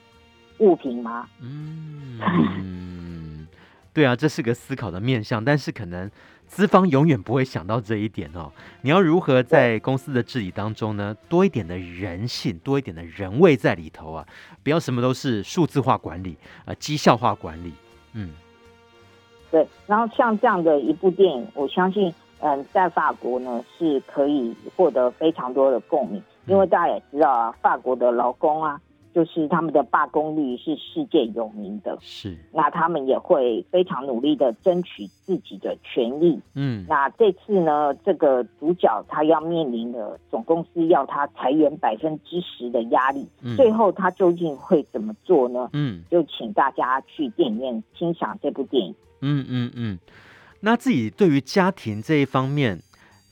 [0.58, 1.30] 物品吗？
[1.42, 2.20] 嗯，
[3.94, 6.12] 对啊，这是个思考的面向，但是可能
[6.50, 8.52] 资方永远不会想到这一点哦。
[8.82, 14.26] 你要如何在公司的治理当中呢，多一点的人性，多一点的人味在里头啊？
[14.64, 16.36] 不要什么都是数字化管理
[16.66, 17.72] 啊，绩效化管理。
[18.14, 18.32] 嗯，
[19.52, 19.66] 对。
[19.86, 28.82] 然后像这样的一部电影，我相信，嗯，在法国呢是可以获得非常多的共鸣，因为大家也知道啊，法国的劳工啊。
[29.14, 32.38] 就是他们的罢工率是世界有名的，是。
[32.54, 36.40] 那他们也会非常努力的争取自己的权益。
[36.54, 45.70] 嗯，那这次呢，这个主角他要面临的总公司要他裁员百分之十的压力，嗯，最后他究竟会怎么做呢？
[45.74, 48.96] 嗯，就请大家去电影院欣赏这部电影。
[49.22, 50.00] 嗯嗯嗯。
[50.62, 52.80] 那自己对于家庭这一方面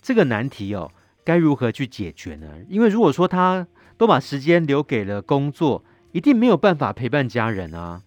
[0.01, 0.91] 这个难题哦，
[1.23, 2.47] 该如何去解决呢？
[2.69, 3.67] 因为如果说他
[3.98, 8.02] 都把时间留给了工作，一定没有办法陪伴家人啊。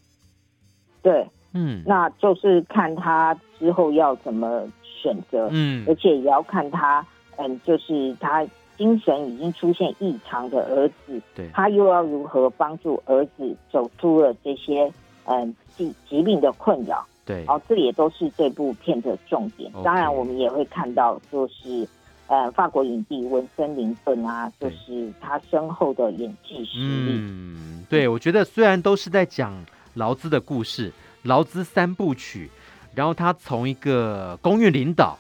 [1.03, 7.05] 对，嗯，那就是看他之后要怎么选择，嗯，而且也要看他，
[7.36, 8.47] 嗯，就是他
[8.78, 14.93] 精神已经出现异常的儿子，对，他又要如何帮助儿子走出了这些
[15.24, 17.05] 嗯疾疾病的困扰？
[17.26, 19.70] 对，哦，这也都是这部片的重点。
[19.84, 21.88] 当然，我们也会看到，就是。
[22.30, 27.12] 呃，法国影帝文森林顿啊，就是他深厚的演技实力。
[27.16, 29.52] 嗯，对，我觉得虽然都是在讲
[29.94, 30.92] 劳资的故事，
[31.24, 32.48] 劳资三部曲，
[32.94, 35.18] 然后他从一个公运领导，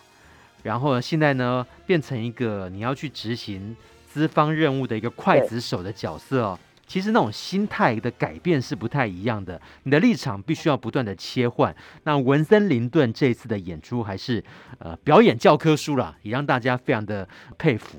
[0.62, 3.76] 然后现在呢变成一个你要去执行
[4.08, 6.58] 资方任务的一个刽子手的角色哦。
[6.90, 11.72] 其实那种心态的改变是不太一样的，你的立场必须要不断的切换。
[12.02, 14.42] 那文森林顿这一次的演出还是
[14.80, 17.98] 呃表演教科书啦，也让大家非常的佩服。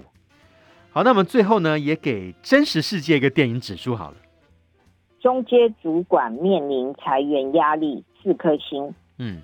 [0.89, 4.17] 好，那我们最后呢，也给真实世界一个电影指数好了。
[5.21, 8.93] 中阶主管面临裁员压力，四颗星。
[9.19, 9.41] 嗯，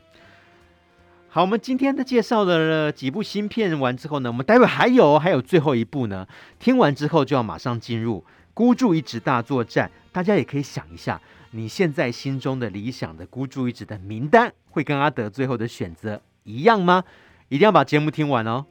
[1.30, 6.28] 好，我们今天的介绍了几部新片完之后呢，我们待会还有还有最后一部呢，
[6.60, 8.26] 听完之后就要马上进入。
[8.58, 17.04] 孤注一掷大作战，大家也可以想一下，你现在心中的理想的孤注一掷的名单，会跟阿德最后的选择一样吗？
[17.50, 18.66] 一定要把节目听完哦！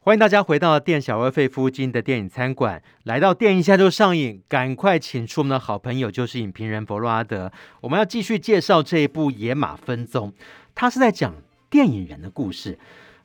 [0.00, 7.52] 欢迎大家回到店小二费夫金的电影餐馆，来到电影下就上映，赶快请出我们的好朋友，就是影评人弗洛阿德。
[7.82, 10.30] 我们要继续介绍这一部《野马分鬃》，
[10.74, 11.32] 他是在讲
[11.70, 12.80] 电影人的故事。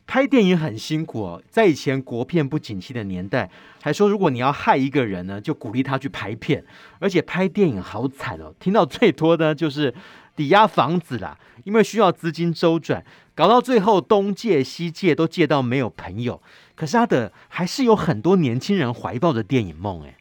[0.10, 3.48] 拍电影很辛苦哦，在以前国片不景气的年代，
[3.80, 6.66] 还说如果你要害一个人呢，就鼓励他去拍片，
[6.98, 8.52] 而且拍电影好惨哦。
[8.60, 9.94] 听到最多的就是
[10.36, 13.06] 抵押房子啦，因为需要资金周转，
[13.36, 16.42] 搞到最后东借西借都借到没有朋友。
[16.74, 20.16] 可是他的还是有很多年轻人怀抱着电影梦哎。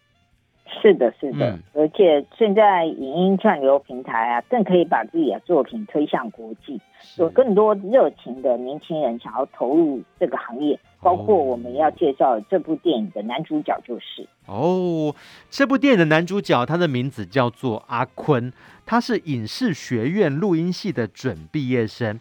[0.81, 6.81] 是的，是的，嗯、而且现在影音串流平台啊，更可以把自己的作品推向国际，
[7.16, 14.27] 有更多热情的年轻人想要投入这个行业，包括我们要介绍这部电影的男主角就是。
[14.47, 15.14] 哦，
[15.51, 18.53] 这部电影的男主角他的名字叫做阿坤，
[18.85, 22.21] 他是影视学院录音系的准毕业生，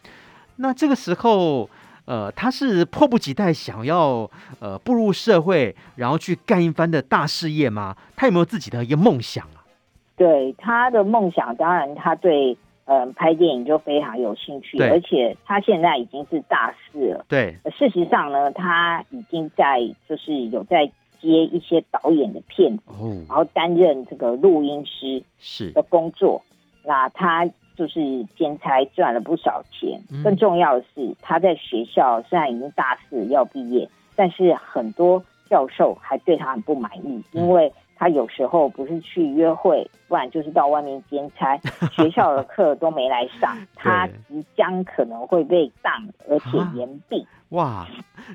[0.57, 1.69] 那这个时候。
[2.07, 4.31] 呃，他是迫不及待想要
[4.61, 7.97] 呃步入社会，然后去干一番的大事业吗？
[8.15, 9.67] 他有没有自己的一个梦想啊？
[10.15, 17.25] 对，他的梦想，当然他对呃拍电影就非常有兴趣，而且他现在已经是大四了。
[17.27, 20.87] 对，事实上呢，他已经在就是有在
[21.21, 26.41] 接一些导演的片子，哦，然后担任这个录音师是的工作。
[26.85, 27.45] 那他。
[27.77, 41.55] 就是兼差赚了不少钱，更重要的是他在学校虽然已经大四要毕业，但是很多教授还对他很不满意，因为他有时候不是去约会，不然就是到外面兼差，
[41.91, 45.93] 学校的课都没来上， 他即将可能会被当，
[46.27, 47.25] 而且延毕。
[47.49, 47.87] 哇，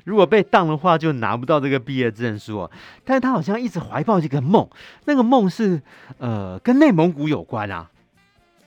[0.05, 2.69] 如果被当的话，就拿不到这个毕业证书。
[3.05, 4.67] 但是他好像一直怀抱这个梦，
[5.05, 5.81] 那个梦是
[6.17, 7.89] 呃跟内蒙古有关啊。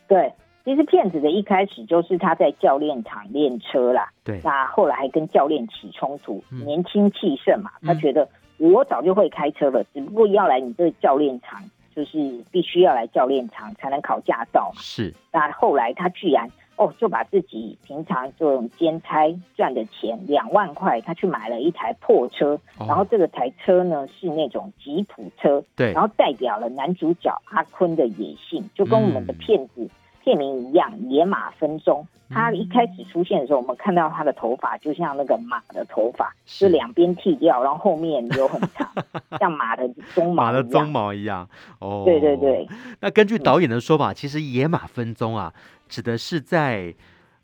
[0.06, 0.32] 对。
[0.66, 11.62] 其实骗子的一开始就是他在教练场练车啦，对，那后来还跟教练起冲突，嗯、年轻气盛嘛，他觉得我早就会开车了，嗯、只不过要来你这个教练场，
[11.94, 14.80] 就是必须要来教练场才能考驾照嘛。
[14.82, 29.84] 是，那后来他居然哦，就把自己平常这种兼差赚的钱两万块，他去买了一台破车，哦、然后这个台车呢是那种吉普车，对，然后代表了男主角阿坤的野性，就跟我们的骗子。
[29.84, 29.90] 嗯
[30.26, 32.04] 片名一样，野马分鬃。
[32.28, 38.90] 他一开始出现的时候，我们看到他的头发就像那个马的头发，是两边剃掉，然后后面留很长，
[39.38, 40.34] 像马的鬃毛。
[40.34, 41.48] 马的鬃毛一样。
[41.78, 42.66] 哦，对对对。
[42.98, 45.54] 那根据导演的说法，其实野马分鬃啊，
[45.88, 46.92] 指的是在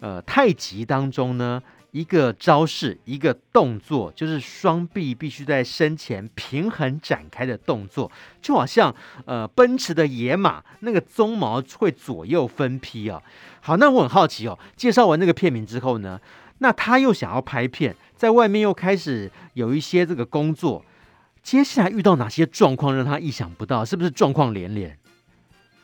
[0.00, 1.62] 呃太极当中呢，
[1.92, 8.94] 一个招式，一个动作，就是双臂必须在身前平衡展开的动作，就好像
[9.26, 13.22] 呃奔驰的野马，那个鬃毛会左右分披啊。
[13.60, 16.18] 好，那我很好奇哦，介绍完那个片名之后呢，
[16.58, 20.82] 那他又想要拍片，在外面又开始有一些这个工作，
[21.42, 23.84] 接下来遇到哪些状况让他意想不到？
[23.84, 24.96] 是不是状况连连？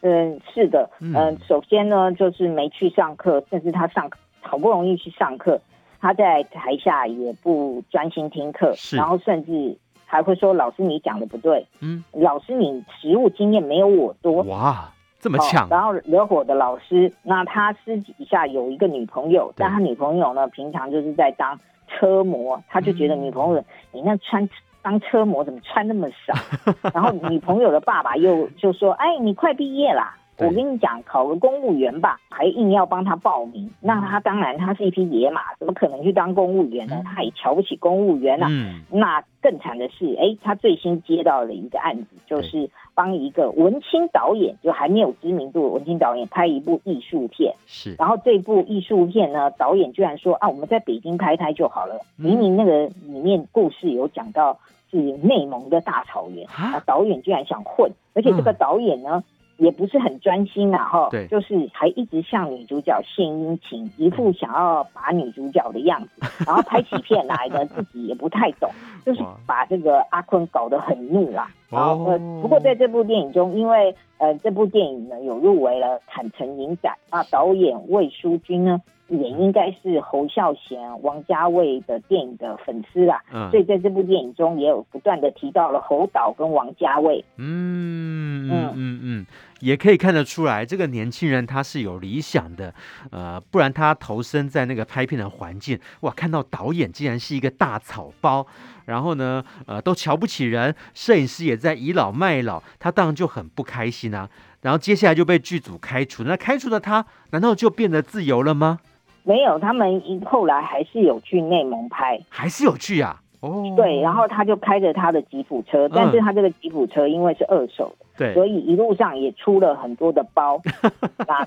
[0.01, 5.61] 嗯，是的，嗯、呃，首先呢，就是没去上课，甚至他上好不容易去上课。
[6.01, 9.77] 他在台下也不专心听课，是然后甚至
[10.07, 14.43] 还会说：“老师，你讲的不对。”嗯，老师，你实务经验没有我多。
[14.45, 14.91] 哇，
[15.21, 15.69] 这么强！
[15.69, 24.49] 然后惹火的老师，那他私底下有一个女朋友，但他女朋友呢，平常就是在当车模，他就觉得女朋友，嗯、你那穿
[24.81, 26.33] 当车模怎么穿那么少？
[26.95, 37.03] 然后女朋友的爸爸又就说：“哎，你快毕业啦。”我跟你讲，考个公务员吧，还硬要帮他报名，那他当然他是一匹野马，怎么可能去当公务员呢？
[37.05, 38.47] 他也瞧不起公务员啊。
[38.49, 47.55] 嗯，那更惨的是，哎，他最新接到了一个案子，就是帮一个文青导演，就还没有知名度的文青导演拍一部艺术片。
[47.67, 52.01] 是，然后这部艺术片呢，导演居然说啊，我们在北京拍拍就好了。
[52.17, 54.57] 明明那个里面故事有讲到
[54.91, 59.25] 是内蒙的大草原，啊，导演居然想混，而且这个导演呢。
[59.59, 66.11] 也不是很专心啊，哈，对，就是还一直向女主角献殷勤，一副想要把女主角的样子，
[66.47, 68.71] 然后拍起片来呢，自己也不太懂，
[69.05, 71.51] 就是把这个阿坤搞得很怒啊。
[71.69, 78.81] 然后呃，不过在这部电影中，因为呃这部电影呢有入围了坎城影展啊，导演魏淑君呢。
[79.11, 87.25] 也应该是侯孝贤、王家卫的电影的粉丝啦，嗯、所以在这部电影中也有不断的提到了侯导跟王家卫。
[87.39, 89.27] 嗯嗯嗯嗯，
[89.61, 92.73] 也可以看得出来，这个年轻人他是有理想的，
[93.11, 98.47] 呃，不然他投身在那个拍片的环境，哇，看到导演竟然是一个大草包，
[98.87, 104.29] 然后呢，呃，都瞧不起人，摄影师也在倚老卖老，他当然就很不开心啊。
[104.63, 108.81] 然后接下来就被剧组开除，那开除的他难道就变得自由了吗？
[109.23, 113.21] 没有，他们后来还是有去内蒙拍，还是有去啊。
[113.41, 120.61] 哦，对，然后他就开着他的吉普车，嗯、但是他这个吉普车因为是二手的，对，所以一路上也出了很多的包。
[121.27, 121.47] 那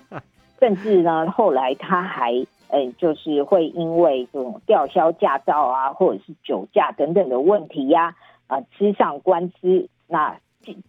[0.60, 2.34] 甚至呢，后来他还，
[2.70, 8.16] 呃，就是会因为这种吊销驾照啊，或者是酒驾等等的问题呀，
[8.48, 9.88] 啊、呃，吃上官司。
[10.08, 10.38] 那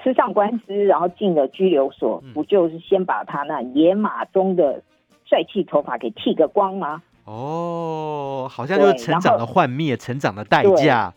[0.03, 4.83] 吃上官司，然后进了拘留所，嗯、不就是先把他那野马中的。
[5.25, 7.01] 帅气头发给剃个光吗？
[7.25, 11.15] 哦，好像就是成长的幻灭，成长的代价。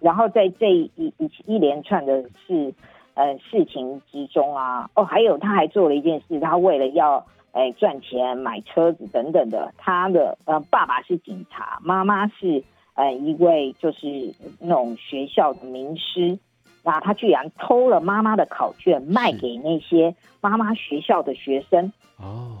[0.00, 2.72] 然后在这一一一连串的事
[3.14, 16.38] 呃事情之中啊，哦，还有他还做了一件事，他为了要哎赚钱买车子等等的，他的呃爸爸是警察，妈妈是呃一位就是那种学校的名师，
[16.82, 22.56] 那他居然偷了妈妈的考卷卖给那些妈妈学校的学生哦。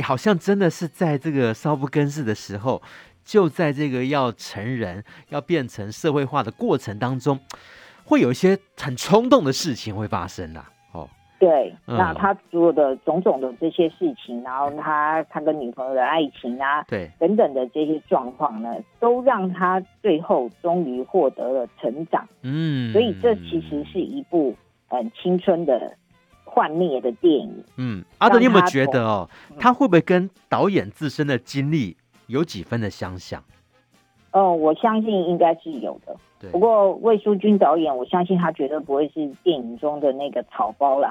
[0.00, 2.80] 欸、好像真的是在这个稍不更事的时候，
[3.22, 7.38] 就在这个要成人、要变成社会化的过程当中，
[8.04, 10.70] 会有一些很冲动的事情会发生的、啊。
[10.92, 22.26] 哦，对，嗯、那他做的种种的这些事情，然后他他跟女朋友的爱情啊，对，等等的这些状况呢，都让他最后终于获得了成长。
[22.40, 24.56] 嗯，所以这其实是一部
[24.88, 25.94] 很青春的。
[26.50, 31.96] 幻灭的电影，嗯，阿德，你有没有觉得哦，他会不会跟导演自身的经历
[32.26, 33.40] 有几分的相像？
[34.32, 36.16] 哦，我相信应该是有的。
[36.40, 41.10] 对，不过魏书君导演，我相信他绝对不会是电影中的那个草包啦。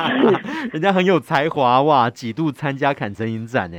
[0.72, 3.78] 人家很有才华哇，几度参加坎城影展呢？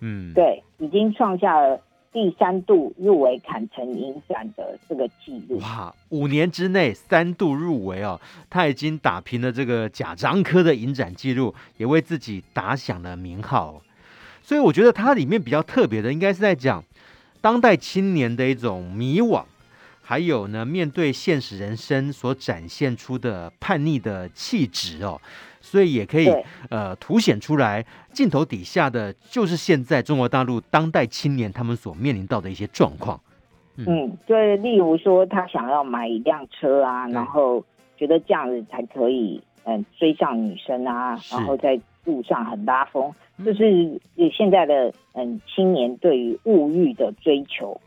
[0.00, 1.80] 嗯，对，已经创下了。
[2.12, 5.94] 第三度入围坎城影展的这个记录哇！
[6.08, 13.82] 五年之内三度入围哦，他已经打平了这个贾樟柯的影展记录，也为自己打响了名号。
[14.42, 16.82] 所以我觉得它里面比较特别的，应该是在讲
[17.42, 19.44] 当代青年的一种迷惘，
[20.08, 25.20] 还有呢，面对现实人生所展现出的叛逆的气质哦。
[25.60, 26.32] 所以也可以
[26.70, 33.20] 呃凸显出来，镜头底下的就是现在中国大陆当代青年他们所面临到的一些状况。
[33.76, 37.62] 嗯，对，例如说他想要买一辆车啊，然后
[37.98, 44.00] 觉得这样子才可以嗯、呃、追上女生啊，然后在路上很拉风，嗯、就是
[44.32, 47.78] 现在的嗯青年对于物欲的追求。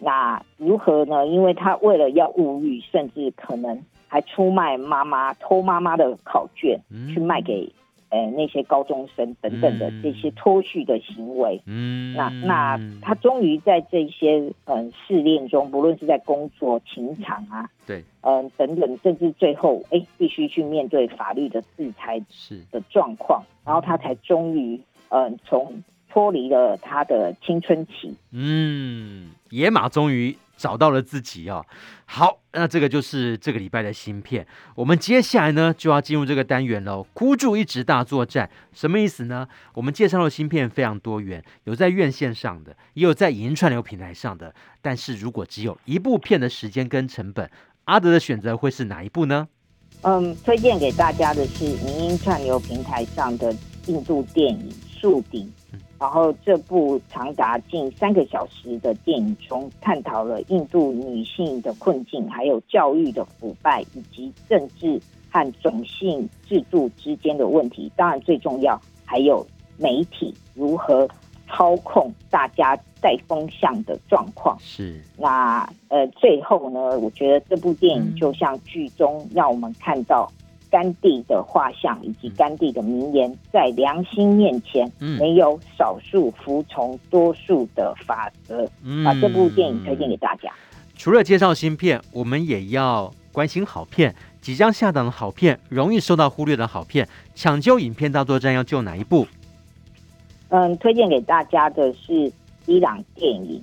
[0.00, 1.26] 嗯，那如何呢？
[1.26, 3.82] 因为他为了要物欲，甚至可能。
[4.10, 7.70] 还出卖妈妈，偷妈妈的考卷，嗯、去卖给
[8.08, 11.60] 呃那些高中生等等的这些脱序的行为。
[11.66, 24.80] 嗯，那那他终于在这些嗯试炼中，不论是在工作、情场啊，对，嗯等等，甚至最后哎必须去面对法律的制裁是的状况，然后他才终于
[25.10, 25.84] 嗯从
[26.18, 28.12] 脱离了他的青春期。
[28.32, 30.36] 嗯，野马终于。
[30.56, 31.64] 找到了自己哦，
[32.04, 34.44] 好，那这个就是这个礼拜的芯片。
[34.74, 37.06] 我们接下来呢就要进入这个单元喽。
[37.14, 39.46] 孤注一掷大作战什么意思呢？
[39.74, 44.52] 我们介绍的芯片非常多元，有在院线上的，也有在影音串流平台上的。
[44.82, 47.48] 但是如果只有一部片的时间跟成本，
[47.84, 49.46] 阿德的选择会是哪一部呢？
[50.02, 53.54] 嗯，推荐给大家的是影音串流平台上的
[53.86, 54.68] 印度电影
[55.00, 55.44] 《宿敌》。
[56.00, 67.90] 然后这部长达近三个小时的电影中，探讨了印度女性的困境，还有教育的腐败，以及政治和种姓制度之间的问题。
[67.96, 69.44] 当然，最重要还有
[69.76, 71.08] 媒体如何
[71.48, 74.56] 操控大家带风向的状况。
[74.60, 75.02] 是。
[75.16, 80.30] 那呃，最后呢，我觉得这部电影就像剧中让我们看到。
[80.70, 88.68] 甘地的画像以及甘地的名言，在良心面前，没有少数服从多数的法则。
[88.82, 90.52] 嗯，把这部电影推荐给大家。
[90.96, 94.14] 除了介绍新片，我们也要关心好片。
[94.40, 99.26] 即将下档的好片，容易受到忽略的好片，抢救影片大作战要救哪一部？
[100.48, 102.32] 嗯，推荐给大家的是
[102.66, 103.60] 伊朗电影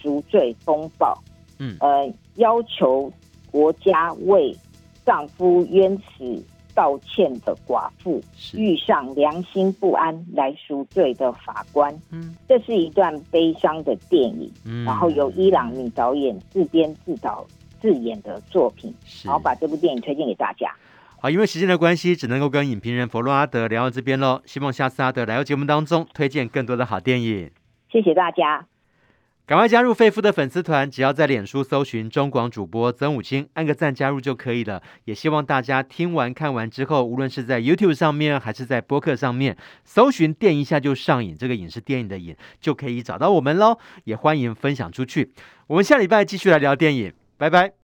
[0.02, 1.12] 《赎罪风暴》。
[1.58, 3.12] 嗯，呃，要求
[3.50, 4.56] 国家为。
[5.08, 6.44] 丈夫冤死
[6.74, 17.46] 道歉的寡妇遇上良心不安来赎罪的法官，嗯，这是一段悲伤的电影，嗯，然后由伊朗女导演自编自导
[17.80, 18.94] 自演的作品，
[19.24, 20.70] 然后把这部电影推荐给大家。
[21.20, 24.42] 好，因为时间的关系，只能够跟影评人佛洛阿德聊到这边喽。
[24.44, 27.50] 希望下次阿德来到节目当中推荐更多的好电影。
[27.90, 28.66] 谢谢大家。
[29.48, 34.82] 赶快加入费夫的粉丝团，只要在脸书搜寻中广主播曾武清，按个赞加入就可以了。
[35.06, 43.78] 也希望大家听完看完之后，无论是在 YouTube 上面还是在播客上面，搜寻“电一下就上瘾”这个“影视电影的“瘾”，就可以找到我们喽。
[44.04, 45.32] 也欢迎分享出去。
[45.68, 47.72] 我们下礼拜继续来聊电影，拜拜。